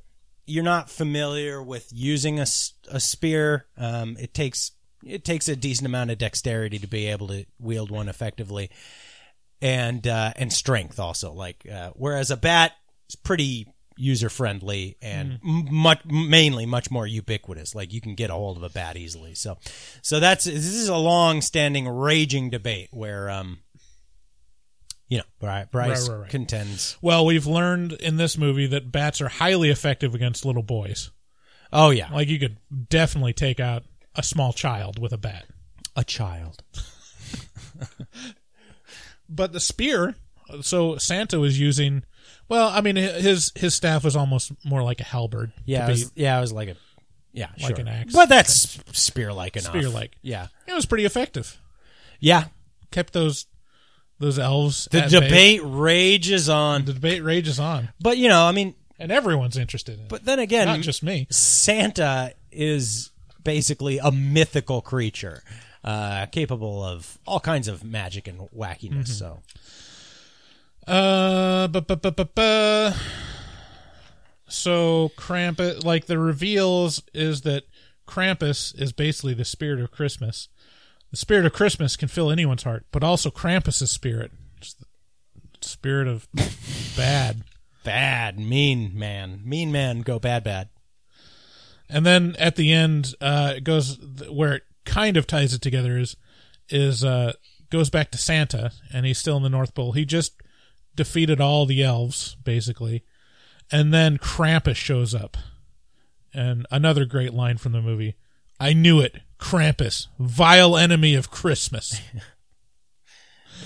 [0.47, 2.45] You're not familiar with using a,
[2.89, 3.67] a spear.
[3.77, 4.71] Um, it takes
[5.05, 8.69] it takes a decent amount of dexterity to be able to wield one effectively,
[9.61, 11.31] and uh, and strength also.
[11.33, 12.71] Like uh, whereas a bat
[13.11, 17.75] is pretty user friendly and m much mainly much more ubiquitous.
[17.75, 19.35] Like you can get a hold of a bat easily.
[19.35, 19.57] So
[20.01, 23.59] so that's this is a long standing raging debate where um
[25.07, 26.29] you know Bri- Bryce Right, right, right.
[26.29, 26.97] contends.
[27.01, 31.11] Well, we've learned in this movie that bats are highly effective against little boys.
[31.73, 32.57] Oh yeah, Like you could
[32.89, 33.83] definitely take out
[34.15, 35.45] a small child with a bat.
[35.95, 36.63] a child.
[39.33, 40.15] But the spear,
[40.61, 42.03] so Santa was using.
[42.51, 45.53] Well, I mean, his his staff was almost more like a halberd.
[45.65, 46.75] Yeah, it was, yeah, it was like a
[47.31, 47.79] yeah, Like sure.
[47.79, 48.13] an axe.
[48.13, 49.71] But that's spear like enough.
[49.71, 50.11] spear-like.
[50.21, 50.47] Yeah.
[50.67, 51.57] It was pretty effective.
[52.19, 52.45] Yeah.
[52.91, 53.45] Kept those
[54.19, 54.89] those elves.
[54.91, 55.19] The at bay.
[55.21, 56.83] debate rages on.
[56.83, 60.09] The debate rages on, But you know, I mean, and everyone's interested in it.
[60.09, 61.25] But then again, not just me.
[61.31, 63.11] Santa is
[63.43, 65.41] basically a mythical creature,
[65.85, 69.05] uh, capable of all kinds of magic and wackiness.
[69.05, 69.07] Mhm.
[69.07, 69.39] So,
[70.91, 72.91] Uh, bu- bu- bu- bu- bu-
[74.49, 77.63] so Krampus, like the reveals, is that
[78.05, 80.49] Krampus is basically the spirit of Christmas.
[81.09, 84.85] The spirit of Christmas can fill anyone's heart, but also Krampus's spirit, It's the
[85.61, 86.27] spirit of
[86.97, 87.43] bad.
[87.85, 90.67] bad, mean man, mean man, go bad, bad.
[91.89, 93.97] And then at the end, uh, it goes
[94.29, 96.17] where it kind of ties it together is
[96.69, 97.31] is uh,
[97.69, 99.93] goes back to Santa, and he's still in the North Pole.
[99.93, 100.40] He just
[100.95, 103.03] defeated all the elves basically,
[103.71, 105.37] and then Krampus shows up,
[106.33, 108.15] and another great line from the movie.
[108.59, 111.99] I knew it, Krampus, vile enemy of Christmas.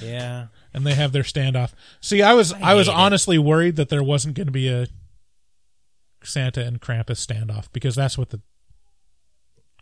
[0.01, 1.71] Yeah, and they have their standoff.
[2.01, 2.97] See, I was I, was hate it.
[2.97, 4.87] honestly worried that there wasn't going to be a
[6.23, 8.41] Santa and Krampus standoff because that's what the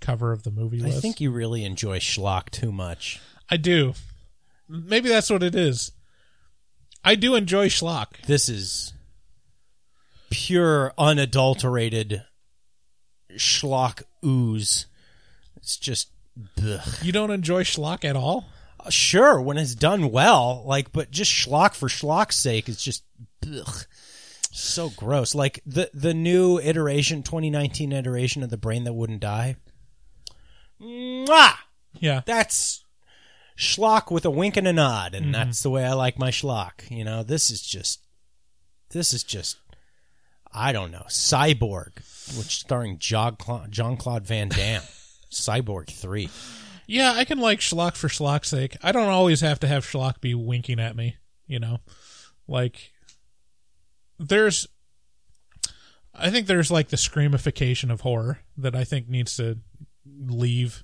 [0.02, 0.98] cover of the movie was.
[0.98, 3.20] I think you really enjoy schlock too much.
[3.50, 3.94] I do.
[4.68, 5.92] Maybe that's what it is.
[7.04, 8.08] I do enjoy schlock.
[8.28, 8.94] This is
[10.30, 12.24] pure, unadulterated
[13.36, 14.86] schlock ooze.
[15.58, 16.10] It's just,
[16.64, 16.82] ugh.
[17.02, 18.46] You don't enjoy schlock at all?
[18.80, 23.04] Uh, sure when it's done well, like, but just schlock for schlock's sake is just
[23.46, 23.86] ugh,
[24.52, 25.36] so gross.
[25.36, 29.56] Like the the new iteration, 2019 iteration of the brain that wouldn't die.
[30.82, 31.54] Mwah!
[32.00, 32.22] Yeah.
[32.26, 32.84] That's
[33.58, 35.32] schlock with a wink and a nod, and Mhm.
[35.34, 36.90] that's the way I like my schlock.
[36.90, 38.00] You know, this is just,
[38.90, 39.58] this is just,
[40.52, 41.96] I don't know, Cyborg,
[42.38, 44.84] which starring Jean-Claude Van Damme,
[45.32, 46.30] Cyborg Three.
[46.86, 48.76] Yeah, I can like schlock for schlock's sake.
[48.84, 51.16] I don't always have to have schlock be winking at me,
[51.48, 51.80] you know?
[52.48, 52.92] Like,
[54.20, 54.68] there's.
[56.14, 59.60] I think there's like the screamification of horror that I think needs to
[60.06, 60.84] leave,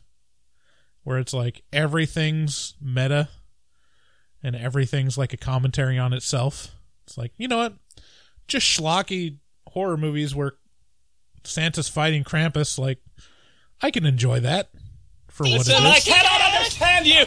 [1.03, 3.29] where it's like everything's meta
[4.43, 6.69] and everything's like a commentary on itself.
[7.05, 7.73] It's like you know what,
[8.47, 9.37] just schlocky
[9.67, 10.53] horror movies where
[11.43, 12.77] Santa's fighting Krampus.
[12.77, 12.99] Like
[13.81, 14.69] I can enjoy that
[15.27, 15.67] for what it is.
[15.69, 17.25] Listen, I cannot understand you.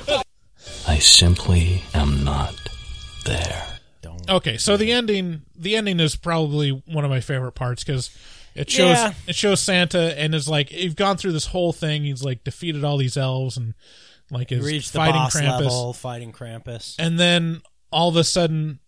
[0.86, 2.54] I simply am not
[3.24, 3.72] there.
[4.28, 8.16] Okay, so the ending, the ending is probably one of my favorite parts because
[8.55, 9.14] it shows Yeah.
[9.26, 12.05] it shows Santa and is like you've gone through this whole thing.
[12.05, 13.74] He's like defeated all these elves and
[14.30, 16.94] like is Reach the fighting boss Krampus, level, fighting Krampus.
[16.98, 18.78] and then all of a sudden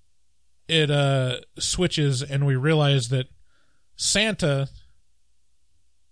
[0.69, 3.27] it uh switches and we realize that
[3.97, 4.69] Santa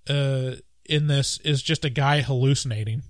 [0.09, 0.53] uh
[0.85, 3.03] in this is just a guy hallucinating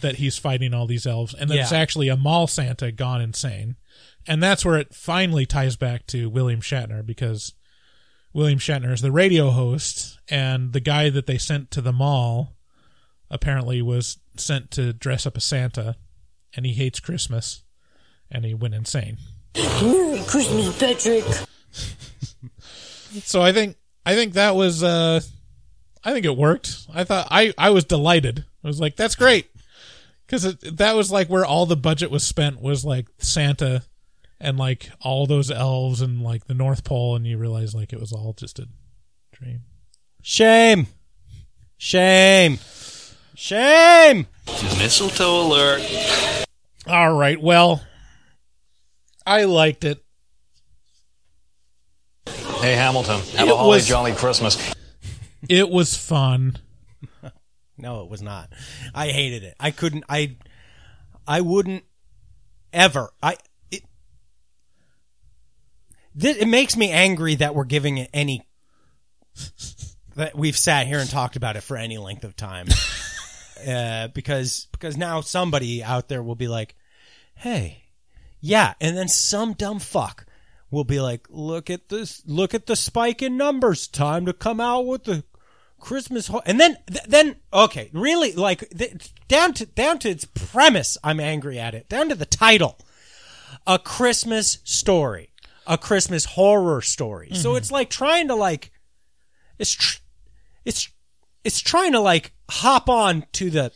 [0.00, 3.76] that he's fighting all these elves and that it's actually a mall Santa gone insane.
[4.26, 7.54] And that's where it finally ties back to William Shatner because
[8.36, 12.54] William Shatner is the radio host and the guy that they sent to the mall
[13.30, 15.96] apparently was sent to dress up as Santa
[16.54, 17.62] and he hates Christmas
[18.30, 19.16] and he went insane.
[19.54, 21.24] Merry Christmas, Patrick.
[23.22, 25.20] So I think I think that was uh
[26.04, 26.86] I think it worked.
[26.92, 28.44] I thought I I was delighted.
[28.62, 29.48] I was like that's great.
[30.28, 33.82] Cuz that was like where all the budget was spent was like Santa
[34.40, 38.00] and like all those elves and like the North Pole and you realize like it
[38.00, 38.68] was all just a
[39.32, 39.62] dream.
[40.22, 40.86] Shame.
[41.78, 42.58] Shame.
[43.34, 44.26] Shame.
[44.78, 45.82] Mistletoe alert.
[46.86, 47.40] All right.
[47.40, 47.82] Well,
[49.26, 50.02] I liked it.
[52.60, 54.72] Hey, Hamilton, have It a holly was- jolly Christmas.
[55.48, 56.56] It was fun.
[57.78, 58.48] No, it was not.
[58.94, 59.54] I hated it.
[59.60, 60.04] I couldn't.
[60.08, 60.36] I.
[61.28, 61.84] I wouldn't
[62.72, 63.10] ever.
[63.22, 63.36] I.
[66.16, 66.20] It.
[66.20, 68.46] This, it makes me angry that we're giving it any.
[70.16, 72.68] That we've sat here and talked about it for any length of time,
[73.68, 76.74] uh, because because now somebody out there will be like,
[77.34, 77.84] "Hey,
[78.40, 80.24] yeah," and then some dumb fuck
[80.70, 82.22] will be like, "Look at this!
[82.24, 83.86] Look at the spike in numbers!
[83.86, 85.22] Time to come out with the
[85.78, 86.42] Christmas ho-.
[86.46, 90.96] and then th- then okay, really like th- down to down to its premise.
[91.04, 91.88] I'm angry at it.
[91.88, 92.78] Down to the title,
[93.66, 95.30] a Christmas story,
[95.66, 97.30] a Christmas horror story.
[97.34, 97.56] So Mm-hmm.
[97.58, 98.70] it's like trying to like
[99.58, 99.98] it's tr-
[100.64, 100.88] it's
[101.44, 103.72] it's trying to like hop on to the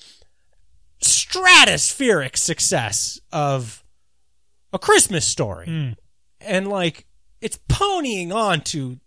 [1.03, 3.85] stratospheric success of
[4.73, 5.67] a Christmas story.
[5.67, 5.91] Hmm.
[6.41, 7.07] And like
[7.41, 8.99] it's ponying on to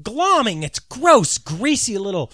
[0.00, 2.32] glomming its gross, greasy little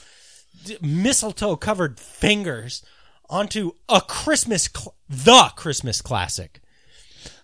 [0.64, 2.82] d- mistletoe covered fingers
[3.30, 6.61] onto a Christmas, cl- the Christmas classic.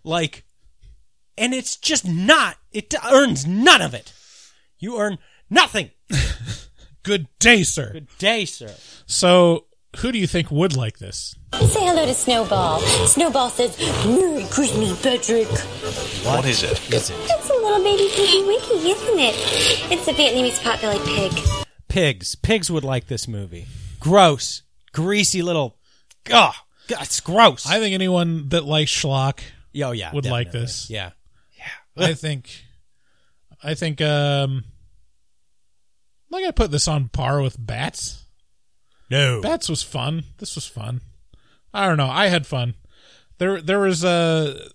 [0.04, 0.44] Like,
[1.40, 4.12] and it's just not, it earns none of it.
[4.78, 5.18] You earn
[5.48, 5.90] nothing.
[7.02, 7.92] Good day, sir.
[7.94, 8.74] Good day, sir.
[9.06, 9.64] So,
[9.98, 11.34] who do you think would like this?
[11.54, 12.80] Say hello to Snowball.
[13.06, 15.48] Snowball says, Merry Christmas, Patrick.
[16.26, 16.92] What is it?
[16.92, 17.16] Is it?
[17.18, 19.34] It's a little baby piggy wiggy, isn't it?
[19.90, 21.66] It's a Vietnamese potbelly pig.
[21.88, 22.34] Pigs.
[22.34, 23.66] Pigs would like this movie.
[23.98, 24.62] Gross.
[24.92, 25.78] Greasy little,
[26.30, 26.54] ugh.
[26.86, 27.66] God, it's gross.
[27.66, 29.40] I think anyone that likes schlock
[29.72, 30.90] Yo, yeah, would like this.
[30.90, 31.10] Yeah.
[32.00, 32.64] I think
[33.62, 34.64] I think um
[36.26, 38.24] I'm not gonna put this on par with Bats.
[39.10, 39.40] No.
[39.40, 40.24] Bats was fun.
[40.38, 41.00] This was fun.
[41.74, 42.10] I don't know.
[42.10, 42.74] I had fun.
[43.38, 44.68] There there was a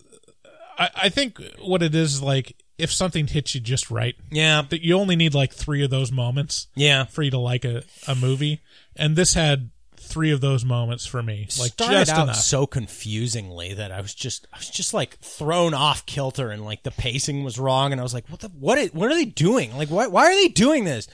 [0.78, 4.16] I, I think what it is is like if something hits you just right.
[4.32, 4.64] Yeah.
[4.70, 6.68] That you only need like three of those moments.
[6.76, 7.06] Yeah.
[7.06, 8.62] For you to like a, a movie.
[8.96, 9.70] And this had
[10.16, 11.42] three of those moments for me.
[11.60, 12.38] Like started just out enough.
[12.38, 16.84] so confusingly that I was just I was just like thrown off kilter and like
[16.84, 19.26] the pacing was wrong and I was like what the what is, what are they
[19.26, 21.10] doing like why why are they doing this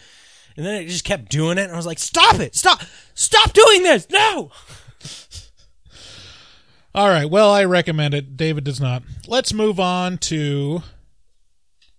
[0.55, 2.83] and then it just kept doing it and I was like stop it stop
[3.15, 4.51] stop doing this no
[6.93, 7.27] All right.
[7.27, 8.35] Well, I recommend it.
[8.35, 9.01] David does not.
[9.25, 10.83] Let's move on to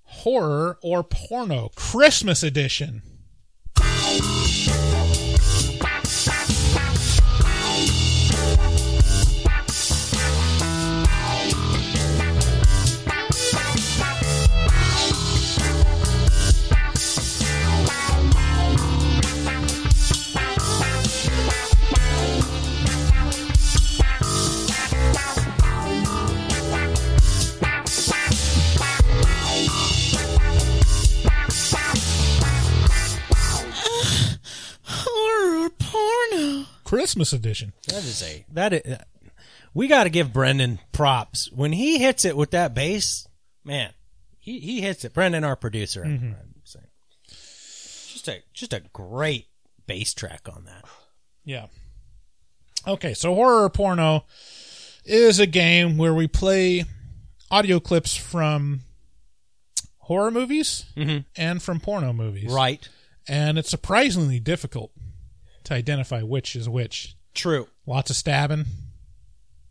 [0.04, 3.00] horror or porno Christmas edition.
[37.12, 37.72] Christmas edition.
[37.88, 38.96] that is a that is
[39.74, 43.28] we got to give Brendan props when he hits it with that bass
[43.64, 43.92] man
[44.38, 46.34] he he hits it Brendan our producer Mhm.
[46.40, 46.86] I'm saying.
[47.28, 49.48] Just a just a great
[49.86, 50.84] bass track on that.
[51.44, 51.66] Yeah.
[52.86, 54.24] Okay, so horror porno
[55.04, 56.84] is a game where we play
[57.50, 58.80] audio clips from
[59.98, 60.86] horror movies
[61.36, 62.50] and from porno movies.
[62.50, 62.88] Right.
[63.28, 64.90] And it's surprisingly difficult
[65.64, 67.16] to identify which is which.
[67.34, 67.68] True.
[67.86, 68.66] Lots of stabbing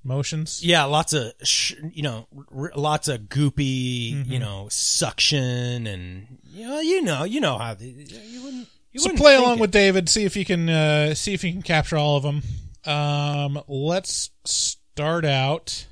[0.04, 0.64] motions.
[0.66, 6.68] Yeah, lots of sh- you know, r- lots of goopy, you know, suction and you
[6.68, 8.68] know, you know, you know how the, you wouldn't.
[8.92, 9.62] You so wouldn't play along it.
[9.62, 10.10] with David.
[10.10, 12.42] See if you can uh, see if you can capture all of them.
[12.84, 15.86] Um, let's start out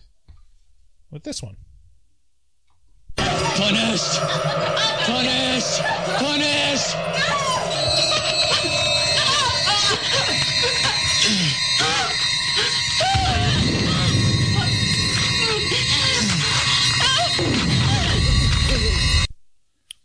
[1.11, 1.55] with this one.
[3.15, 4.19] Punished!
[5.05, 5.81] Punished!
[6.17, 7.58] Punished!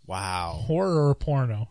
[0.07, 0.62] Wow.
[0.66, 1.68] Horror or porno?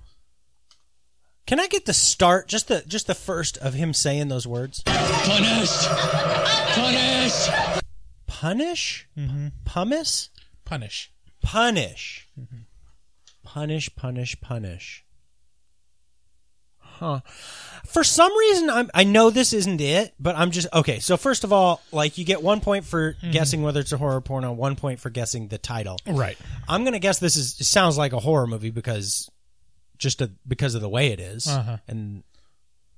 [1.46, 2.48] Can I get the start?
[2.48, 4.82] Just the just the first of him saying those words.
[4.86, 5.90] Punished!
[6.70, 7.84] Punished!
[8.28, 9.08] Punish.
[9.18, 9.48] Mm-hmm.
[9.66, 10.30] Pumice.
[10.66, 11.12] Punish.
[11.42, 12.28] Punish.
[13.44, 13.96] Punish.
[13.96, 14.42] Punish.
[14.42, 15.03] Punish.
[17.04, 17.20] Huh.
[17.86, 21.00] For some reason, I'm, I know this isn't it, but I'm just okay.
[21.00, 24.22] So first of all, like you get one point for guessing whether it's a horror
[24.22, 25.98] porno, one point for guessing the title.
[26.08, 26.38] Right.
[26.68, 27.60] I'm gonna guess this is.
[27.60, 29.30] It sounds like a horror movie because
[29.98, 31.48] just a, because of the way it is.
[31.48, 31.78] Uh-huh.
[31.88, 32.24] and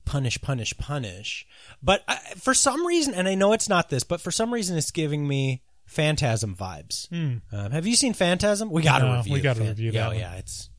[0.05, 1.47] punish, punish, punish.
[1.81, 4.77] But I, for some reason, and I know it's not this, but for some reason,
[4.77, 7.07] it's giving me Phantasm vibes.
[7.09, 7.37] Hmm.
[7.55, 8.69] Um, have you seen Phantasm?
[8.69, 9.33] We got to No, review.
[9.33, 10.17] we gotta Phan- review that one.
[10.19, 10.69] Yeah, it's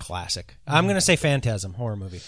[0.00, 0.56] classic.
[0.66, 2.20] I'm gonna say Phantasm horror movie.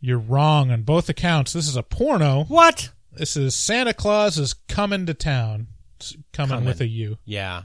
[0.00, 1.52] You're wrong on both accounts.
[1.52, 2.44] This is a porno.
[2.44, 2.90] What?
[3.12, 5.68] This is Santa Claus is coming to town.
[5.96, 6.64] It's coming, Coming.
[6.66, 7.18] with a U.
[7.24, 7.62] Yeah.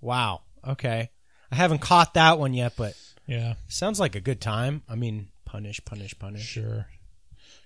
[0.00, 0.42] Wow.
[0.66, 1.10] Okay.
[1.50, 2.94] I haven't caught that one yet, but
[3.26, 3.54] Yeah.
[3.68, 4.82] sounds like a good time.
[4.88, 6.42] I mean, punish, punish, punish.
[6.44, 6.86] Sure.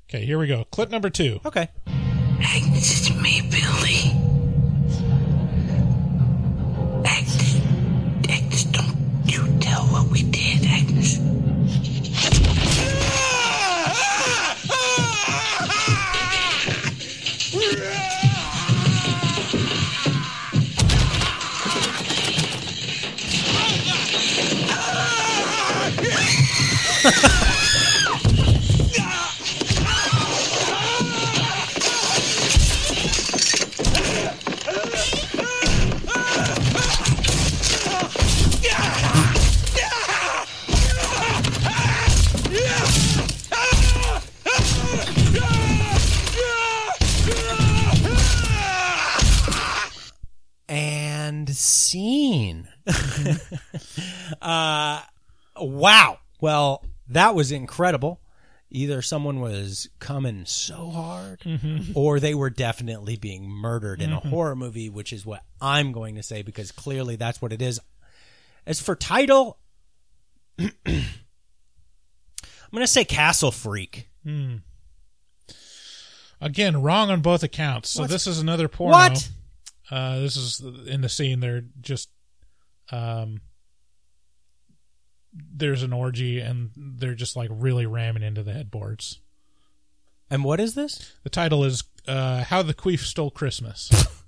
[0.08, 0.64] Okay, here we go.
[0.64, 1.40] Clip number two.
[1.44, 1.68] Okay.
[1.86, 4.43] Agnes, it's me, Billy.
[11.04, 11.53] Did,
[54.42, 55.00] uh,
[55.58, 56.18] wow.
[56.40, 58.20] Well, that was incredible.
[58.70, 61.40] Either someone was coming so hard,
[61.94, 64.30] or they were definitely being murdered in a Mhm.
[64.30, 67.78] horror movie, which is what I'm going to say because clearly that's what it is.
[68.66, 69.58] As for title,
[70.58, 70.70] I'm
[72.72, 74.08] going to say Castle Freak.
[74.24, 74.56] Hmm.
[76.40, 77.90] Again, wrong on both accounts.
[77.90, 78.10] So What?
[78.10, 78.92] this is another porno.
[78.96, 79.28] What?
[79.90, 81.40] Uh, this is in the scene.
[81.40, 82.08] They're just,
[82.92, 83.40] um,
[85.32, 89.20] there's an orgy and they're just like really ramming into the headboards.
[90.30, 91.12] And what is this?
[91.22, 93.90] The title is uh, "How the Queef Stole Christmas."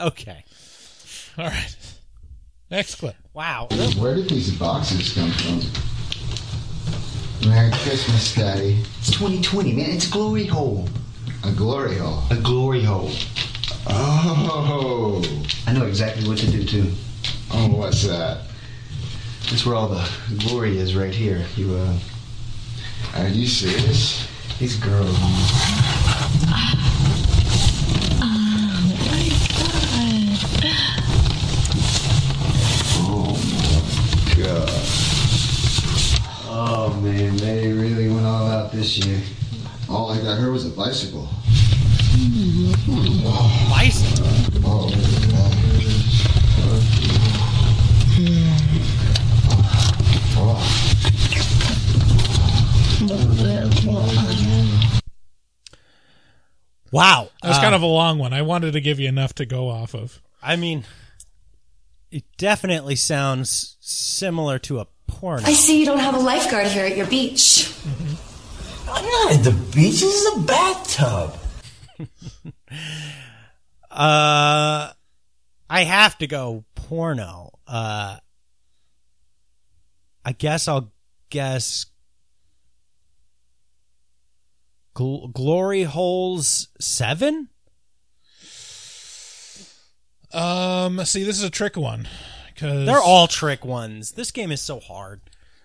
[0.00, 0.44] Okay.
[1.36, 1.76] All right.
[2.70, 3.16] Next clip.
[3.34, 3.68] Wow.
[3.98, 5.60] Where did these boxes come from?
[7.50, 8.82] Merry Christmas, Daddy.
[8.98, 9.90] It's 2020, man.
[9.90, 10.88] It's a glory hole.
[11.44, 12.22] A glory hole.
[12.30, 13.10] A glory hole.
[13.88, 15.19] Oh.
[15.90, 16.92] I know exactly what to do, too.
[17.50, 18.42] Oh, what's that?
[19.48, 21.44] That's where all the glory is, right here.
[21.56, 21.98] You, uh.
[23.16, 24.28] Are you serious?
[24.60, 25.32] These girls, man.
[33.02, 34.70] Oh, my God.
[36.46, 37.36] Oh, man.
[37.38, 39.20] They really went all out this year.
[39.88, 41.28] All I got heard was a bicycle.
[43.68, 44.28] Bicycle?
[44.64, 45.19] Oh,
[56.90, 57.30] Wow.
[57.42, 58.32] That's Uh, kind of a long one.
[58.32, 60.20] I wanted to give you enough to go off of.
[60.42, 60.84] I mean,
[62.10, 65.42] it definitely sounds similar to a porno.
[65.46, 67.72] I see you don't have a lifeguard here at your beach.
[68.88, 70.00] I'm not at the beach.
[70.00, 71.36] This is a bathtub.
[73.90, 74.92] Uh,
[75.68, 77.58] I have to go porno.
[77.66, 78.18] Uh,
[80.24, 80.92] I guess I'll
[81.28, 81.86] guess
[84.94, 87.48] Gl- Glory Holes 7?
[90.32, 92.08] Um, see, this is a trick one
[92.54, 94.12] because They're all trick ones.
[94.12, 95.20] This game is so hard.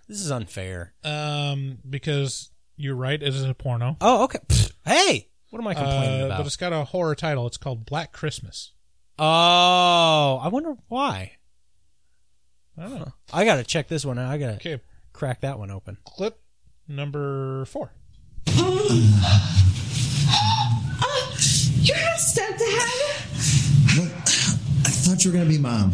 [0.07, 0.93] This is unfair.
[1.03, 3.21] um because you're right.
[3.21, 3.97] It is a porno.
[4.01, 4.39] Oh, okay.
[4.47, 4.71] Pfft.
[4.86, 6.38] Hey, what am I complaining Uh, about?
[6.39, 7.47] But it's got a horror title.
[7.47, 8.71] It's called Black Christmas.
[9.17, 11.34] Oh, I wonder why.
[12.78, 13.13] I don't know.
[13.32, 14.30] I gotta check this one out.
[14.32, 14.80] I gotta Okay,
[15.13, 15.97] crack that one open.
[16.05, 16.41] clip
[16.88, 17.93] number four.
[21.85, 23.97] You're not stepdad.
[23.97, 24.11] Look
[24.85, 25.93] I thought you were gonna be mom.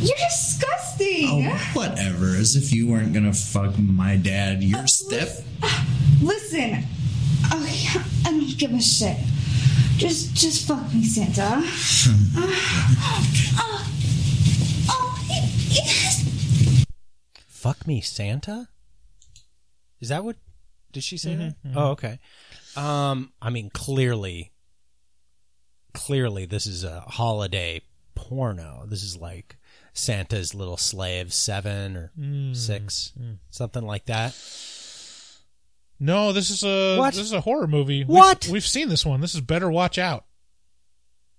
[0.00, 1.28] You're disgusting.
[1.30, 2.34] Oh, whatever.
[2.36, 4.62] As if you weren't gonna fuck my dad.
[4.62, 5.28] You're uh, step.
[5.62, 5.84] Uh,
[6.20, 6.84] listen.
[7.52, 7.88] Okay,
[8.24, 9.16] I don't give a shit.
[9.96, 11.62] Just, just fuck me, Santa.
[12.36, 12.50] Uh,
[13.58, 13.88] oh,
[14.90, 15.24] oh,
[15.70, 16.84] yes.
[17.48, 18.68] Fuck me, Santa?
[20.00, 20.36] Is that what?
[20.94, 21.54] Did she say that?
[21.66, 21.72] mhm.
[21.76, 22.18] Oh, okay.
[22.76, 24.52] Um, I mean, clearly,
[25.92, 27.82] clearly, this is a holiday
[28.14, 28.84] porno.
[28.88, 29.56] This is like
[29.92, 33.38] Santa's Little Slave Seven or Mm, Six, mm.
[33.50, 34.34] something like that.
[36.00, 37.14] No, this is a What?
[37.14, 37.98] this is a horror movie.
[38.04, 38.48] We've- What?
[38.50, 39.20] We've, seen this one.
[39.20, 40.24] This is Better Watch Out.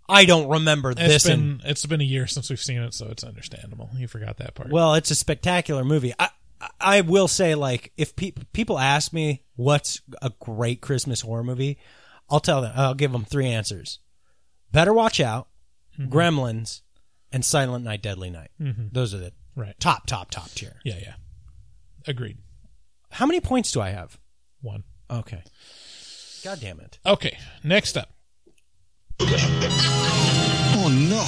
[0.07, 1.23] I don't remember It's this.
[1.23, 3.89] been in, it's been a year since we've seen it, so it's understandable.
[3.97, 4.69] You forgot that part.
[4.69, 6.13] well, it's a spectacular movie.
[6.19, 6.29] I,
[6.79, 11.77] I will say, like, if pe- people ask me what's a great Christmas horror movie,
[12.29, 12.71] I'll tell them.
[12.75, 13.99] I'll give them three answers:
[14.71, 15.47] Better Watch Out,
[15.99, 16.09] Mhm.
[16.09, 16.81] Gremlins,
[17.31, 18.51] and Silent Night, Deadly Night.
[18.59, 18.91] Mhm.
[18.93, 19.79] Those are the Right.
[19.79, 20.79] top, top, top tier.
[20.83, 21.15] yeah, yeah.
[22.07, 22.37] Agreed.
[23.11, 24.19] How many points do I have?
[24.61, 24.83] One.
[25.09, 25.43] Okay.
[26.43, 26.99] God damn it.
[27.05, 27.37] Okay.
[27.63, 28.11] Next up.
[30.77, 31.23] Oh no.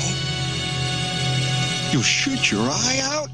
[1.97, 3.29] You shoot your eye out?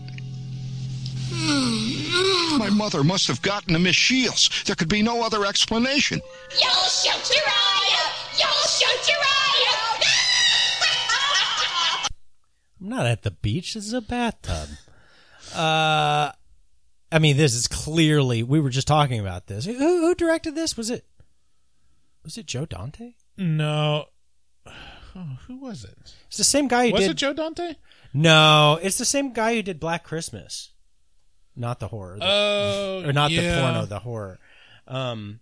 [2.58, 4.50] My mother must have gotten to Miss Shields.
[4.66, 6.22] There could be no other explanation.
[6.52, 8.40] You'll shoot your eye out.
[8.40, 10.04] You'll shoot your eye out.
[12.82, 13.74] I'm not at the beach.
[13.74, 14.70] This is a bathtub.
[15.54, 16.32] Uh,
[17.12, 18.44] I mean, this is clearly.
[18.44, 19.66] We were just talking about this.
[19.66, 20.78] Who, who directed this?
[20.78, 21.06] Was it?
[22.24, 23.14] Was it Joe Dante?
[23.38, 24.06] No.
[25.16, 25.96] Oh, who was it?
[26.26, 27.12] It's the same guy who was did.
[27.12, 27.76] it Joe Dante?
[28.16, 30.72] No, it's the same guy who did Black Christmas,
[31.56, 32.18] not the horror.
[32.20, 33.62] the- Oh, or not the yeah.
[33.62, 34.40] porno, the horror.
[34.88, 35.40] Um,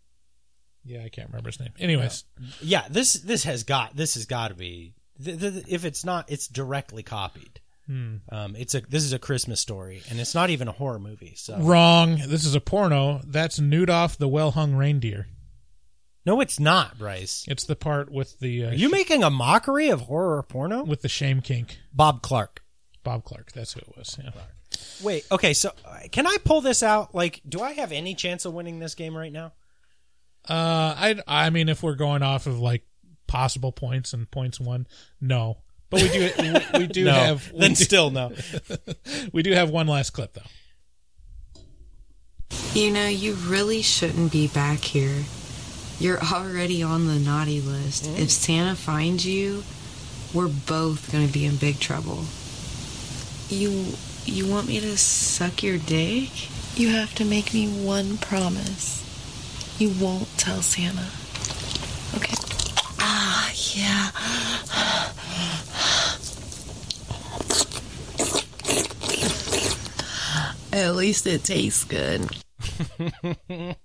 [0.86, 1.74] Yeah, I can't remember his name.
[1.80, 2.24] Anyways,
[2.62, 4.93] yeah, this this has got this has got to be.
[5.24, 7.59] Th- th- if it's not, it's directly copied.
[7.88, 8.18] Hmm.
[8.30, 11.34] Um, it's a this is a Christmas story, and it's not even a horror movie.
[11.36, 12.18] So wrong.
[12.28, 13.22] This is a porno.
[13.26, 15.28] That's Nudolph the Well Hung Reindeer.
[16.26, 17.45] no, it's not, Bryce.
[17.47, 20.84] It's the part with the uh, Are you making a mockery of horror porno?
[20.84, 21.80] with the shame kink.
[21.93, 22.64] Bob Clark.
[23.03, 23.51] Bob Clark.
[23.51, 24.18] That's who it was.
[24.24, 24.30] Yeah.
[25.03, 25.72] Wait, okay, so
[26.11, 27.13] can I pull this out?
[27.15, 29.53] Like, do I have any chance of winning this game right now?
[30.47, 30.53] Uh,
[30.97, 32.84] I I mean, if we're going off of like
[33.28, 34.88] possible points and points won,
[35.19, 35.57] no.
[35.89, 37.11] But we do we, we do No.
[37.13, 38.32] have we Then do- still no.
[39.34, 40.41] we do have one last clip though.
[42.74, 45.24] You know, you really shouldn't be back here.
[45.99, 48.07] You're already on the naughty list.
[48.17, 49.63] If Santa finds you,
[50.34, 52.24] we're both going to be in big trouble.
[53.49, 53.93] You
[54.26, 56.30] you want me to suck your dick?
[56.78, 58.99] You have to make me one promise.
[59.80, 61.07] You won't tell Santa.
[62.15, 62.36] Okay.
[62.99, 64.11] Ah, yeah.
[70.74, 72.22] At least it tastes good.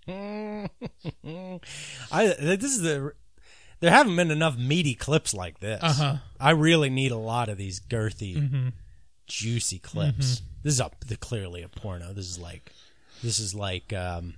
[2.13, 3.13] I this is the
[3.81, 5.83] there haven't been enough meaty clips like this.
[5.83, 6.17] Uh-huh.
[6.39, 8.73] I really need a lot of these girthy, Mhm.
[9.27, 10.43] Juicy clips.
[10.63, 12.13] This is a the, clearly a porno.
[12.13, 12.71] This is like
[13.23, 14.35] this is like um,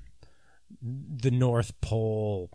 [0.82, 2.50] the North Pole.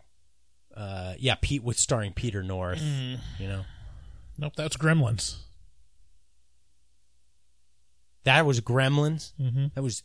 [0.76, 2.80] Uh, yeah, Pete with starring Peter North.
[2.80, 3.18] Mm.
[3.38, 3.64] You know
[4.38, 5.36] Nope, that's Gremlins.
[8.24, 9.32] that was Gremlins.
[9.40, 9.72] Mhm.
[9.74, 10.02] That was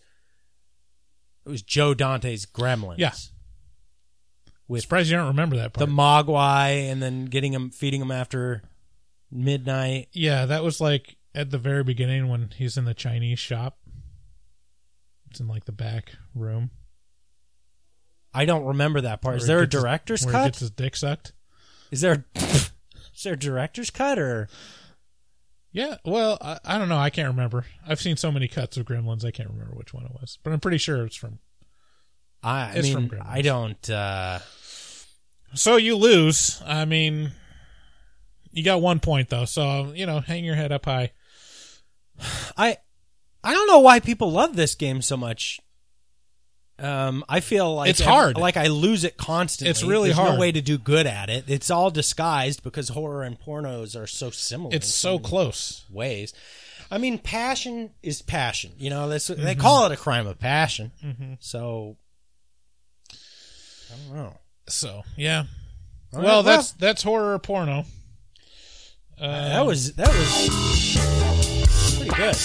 [1.46, 2.98] it was Joe Dante's Gremlins.
[3.00, 3.14] Yeah.
[4.68, 6.28] with Surprised you don't remember that the part.
[6.28, 8.62] Mogwai, and then getting him feeding him after
[9.32, 10.10] midnight.
[10.12, 13.78] yeah, that was like at the very beginning when he's in the Chinese shop.
[15.30, 16.72] It's in like the back room.
[18.34, 19.38] I don't remember that part.
[19.38, 20.46] Is there a gets director's where he cut?
[20.46, 21.34] gets his dick sucked.
[21.92, 22.72] Is there is
[23.24, 24.48] there a director's cut or
[25.72, 26.98] Yeah, well, I, I don't know.
[26.98, 27.66] I can't remember.
[27.88, 30.38] I've seen so many cuts of Gremlins, I can't remember which one it was.
[30.44, 31.40] But I'm pretty sure it's from.
[32.42, 33.28] I, It's from mean Gremlins.
[33.28, 34.40] I don't uh
[35.54, 36.62] So you lose.
[36.66, 37.32] I mean,
[38.52, 39.46] you got one point though.
[39.46, 41.12] So you know, hang your head up high.
[42.58, 42.78] I
[43.44, 45.60] I don't know why people love this game so much.
[46.78, 48.38] Um, I feel like It's hard.
[48.38, 49.70] Like I lose it constantly.
[49.72, 50.36] It's really There's hard.
[50.36, 51.46] No way to do good at it.
[51.48, 54.74] It's all disguised because horror and pornos are so similar.
[54.74, 55.84] It's in so close.
[55.90, 56.34] ways.
[56.92, 58.72] I mean, passion is passion.
[58.78, 60.92] You know, that's, they call it a crime of passion.
[61.04, 61.38] Mhm.
[61.40, 61.98] So
[63.12, 64.38] I don't know.
[64.68, 65.44] So yeah.
[66.14, 67.86] All well, that's that's horror or porno.
[69.20, 71.29] Uh, that was that was
[72.10, 72.36] pretty good.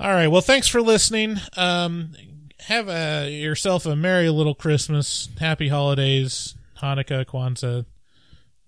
[0.00, 0.28] All right.
[0.28, 1.36] Well, thanks for listening.
[1.56, 2.12] Um,
[2.60, 7.86] have a, yourself a merry little Christmas, happy holidays, Hanukkah, Kwanzaa,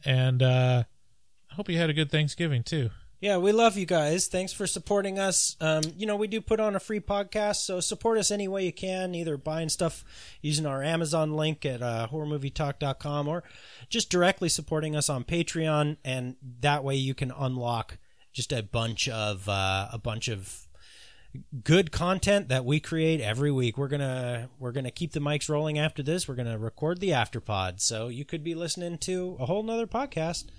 [0.05, 0.85] and uh,
[1.51, 2.91] I hope you had a good Thanksgiving too.
[3.25, 4.27] Yeah, we love you guys.
[4.27, 5.57] Thanks for supporting us.
[5.59, 8.67] Um, you know, we do put on a free podcast, so support us any way
[8.67, 10.05] you can, either buying stuff
[10.43, 13.43] using our Amazon link at uh, horrormovietalk.com or
[13.89, 17.97] just directly supporting us on Patreon, and that way you can unlock
[18.35, 20.67] just a bunch of uh, a bunch of
[21.63, 23.79] good content that we create every week.
[23.79, 26.29] We're gonna we're gonna keep the mics rolling after this.
[26.29, 30.51] We're gonna record the afterpod, so you could be listening to a whole nother podcast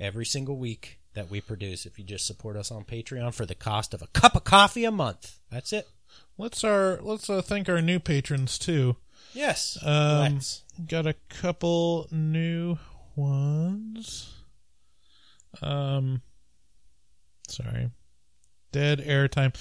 [0.00, 3.54] every single week that we produce if you just support us on Patreon for the
[3.54, 5.38] cost of a cup of coffee a month.
[5.50, 5.88] That's it.
[6.36, 8.96] Let's our let's uh, thank our new patrons too.
[9.32, 9.78] Yes.
[9.82, 10.62] Um, Let's.
[10.86, 12.78] got a couple new
[13.16, 14.32] ones.
[15.62, 16.22] Um,
[17.48, 17.90] sorry,
[18.72, 19.56] dead airtime.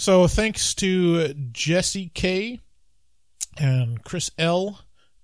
[0.00, 2.60] So thanks to Jesse K,
[3.58, 4.80] and Chris L,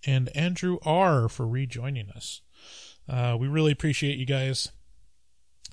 [0.07, 2.43] and Andrew R for rejoining us.
[3.09, 4.71] Uh, we really appreciate you guys,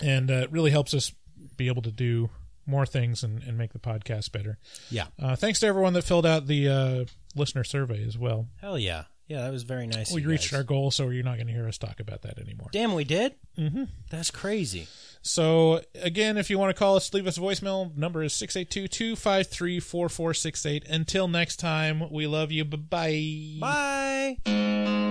[0.02, 1.14] and uh, it really helps us
[1.56, 2.30] be able to do
[2.66, 4.58] more things and, and make the podcast better.
[4.90, 5.08] Yeah.
[5.22, 7.06] Uh, thanks to everyone that filled out the uh,
[7.36, 8.48] listener survey as well.
[8.62, 9.04] Hell yeah.
[9.28, 10.12] Yeah, that was very nice.
[10.14, 10.60] We reached guys.
[10.60, 12.70] our goal, so you're not going to hear us talk about that anymore.
[12.72, 13.36] Damn, we did?
[13.58, 13.84] Mm-hmm.
[14.10, 14.88] That's crazy.
[15.22, 17.96] So, again, if you want to call us, leave us a voicemail.
[17.96, 20.90] Number is 682-253-4468.
[20.90, 22.66] Until next time, we love you.
[22.66, 23.58] Bye-bye.
[23.60, 24.38] Bye.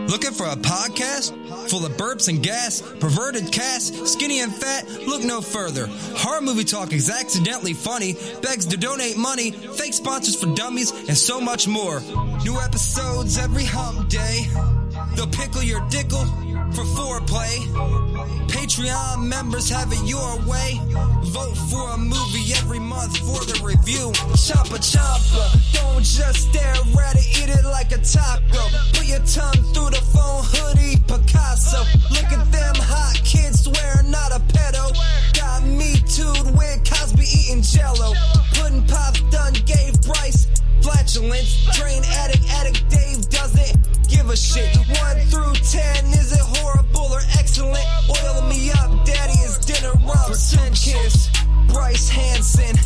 [0.08, 1.32] Looking for a podcast
[1.68, 4.88] full of burps and gas, perverted cast, skinny and fat?
[5.06, 5.88] Look no further.
[6.16, 11.18] Horror Movie Talk is accidentally funny, begs to donate money, fake sponsors for dummies, and
[11.18, 11.98] so much more.
[12.44, 14.46] New episodes every hump day.
[15.16, 16.24] They'll pickle your dickle
[16.72, 17.66] for foreplay.
[18.48, 20.80] Patreon members have it your way.
[21.34, 24.12] Vote for a movie every month for the review.
[24.38, 26.74] Choppa choppa, don't just stare
[27.06, 28.62] at it, eat it like a taco.
[28.94, 31.80] Put your tongue through the phone hoodie, Picasso.
[32.10, 34.94] Look at them hot kids swear not a pedo.
[35.34, 38.12] Got me tooed with Cosby eating jello.
[38.54, 40.46] Pudding pops done gave Bryce
[40.86, 41.66] flatulence.
[41.74, 43.74] Drain addict, addict Dave doesn't
[44.08, 44.76] give a shit.
[45.02, 47.84] One through ten, is it horrible or excellent?
[48.48, 49.92] Me up, daddy is dinner
[51.72, 52.76] Bryce Hanson.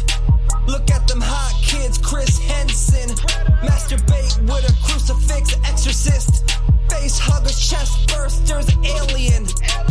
[0.67, 3.15] Look at them hot kids, Chris Henson.
[3.63, 6.51] Masturbate with a crucifix, exorcist.
[6.91, 9.47] Face huggers, chest bursters, alien.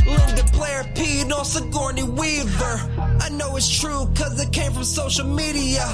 [0.05, 2.75] Linda Blair peed on Sigourney Weaver.
[3.21, 5.85] I know it's true, cause it came from social media.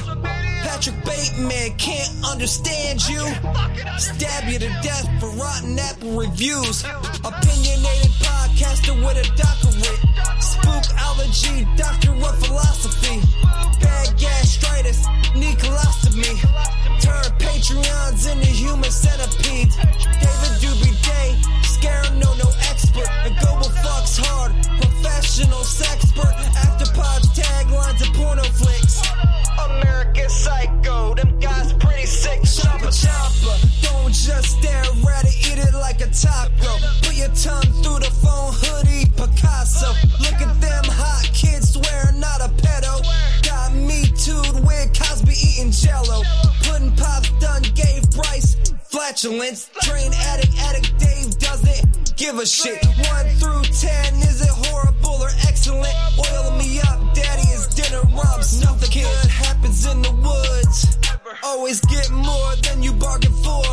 [0.63, 3.21] Patrick Bateman can't understand you.
[3.97, 6.83] Stab you to death for rotten apple reviews.
[7.23, 10.34] Opinionated podcaster with a doctorate.
[10.65, 13.21] Spookology, doctor of philosophy.
[13.79, 15.05] Bad gastritis,
[15.35, 16.33] need colostomy.
[16.99, 19.75] Turn Patreons into human centipedes.
[19.77, 23.07] David Doobie Day, scare no, no expert.
[23.25, 26.33] And global fucks hard, professional sexpert.
[26.57, 29.03] Afterpods, taglines, and porno flicks.
[29.69, 32.41] American Psycho, them guys pretty sick.
[32.41, 36.71] Choppa choppa, don't just stare at it, eat it like a taco.
[37.01, 39.89] Put your tongue through the phone hoodie, Picasso.
[40.19, 43.01] Look at them hot kids swear not a pedo.
[43.43, 46.21] Got me tooed with Cosby eating jello.
[46.63, 49.69] Pudding pops done gave Bryce flatulence.
[49.81, 52.85] Drain addict, addict Dave doesn't give a shit.
[52.85, 55.93] One through ten, is it horrible or excellent?
[56.17, 58.61] Oil me up, daddy is dinner rubs.
[58.61, 60.97] Nothing good happens in the woods.
[61.43, 63.63] Always get more than you bargain for.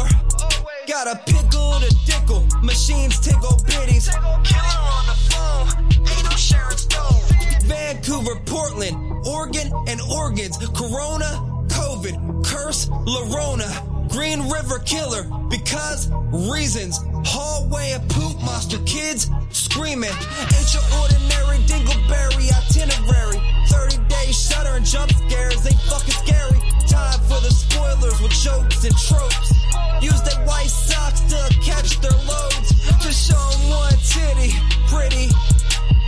[0.86, 4.10] Got a pickle to dickle, machines tickle bitties.
[4.44, 5.68] Killer on the phone,
[6.08, 6.36] ain't no
[6.76, 7.20] Stone.
[7.62, 8.96] Vancouver, Portland,
[9.26, 10.58] Oregon, and organs.
[10.74, 13.70] Corona, COVID, curse, Llorona.
[14.08, 16.10] Green River Killer, because
[16.52, 17.00] reasons.
[17.24, 20.14] Hallway of poop monster kids screaming.
[20.54, 23.40] Ain't your ordinary dingleberry itinerary.
[23.68, 26.60] 30 days Shudder and jump scares ain't fucking scary.
[26.86, 29.52] Time for the spoilers with jokes and tropes.
[30.00, 32.68] Use their white socks to catch their loads.
[33.02, 34.54] Just show 'em one titty,
[34.86, 35.32] pretty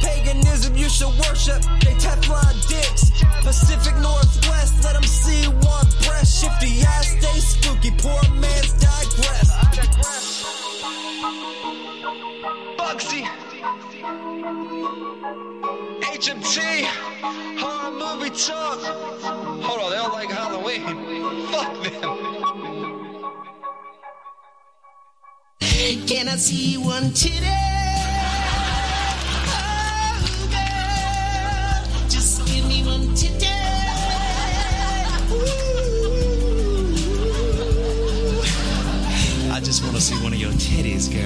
[0.05, 1.61] paganism you should worship.
[1.83, 3.11] They Teflon dicks.
[3.43, 6.29] Pacific Northwest, let them see one breath.
[6.29, 9.49] Shifty eyes stay spooky, poor man's digress.
[12.79, 13.23] Bugsy.
[16.15, 16.85] HMT,
[17.61, 18.81] horror movie talk.
[19.67, 20.85] Hold on, they don't like Halloween.
[21.53, 22.35] Fuck them.
[26.07, 27.84] Can I see one today?
[40.45, 41.25] Your titties, girl.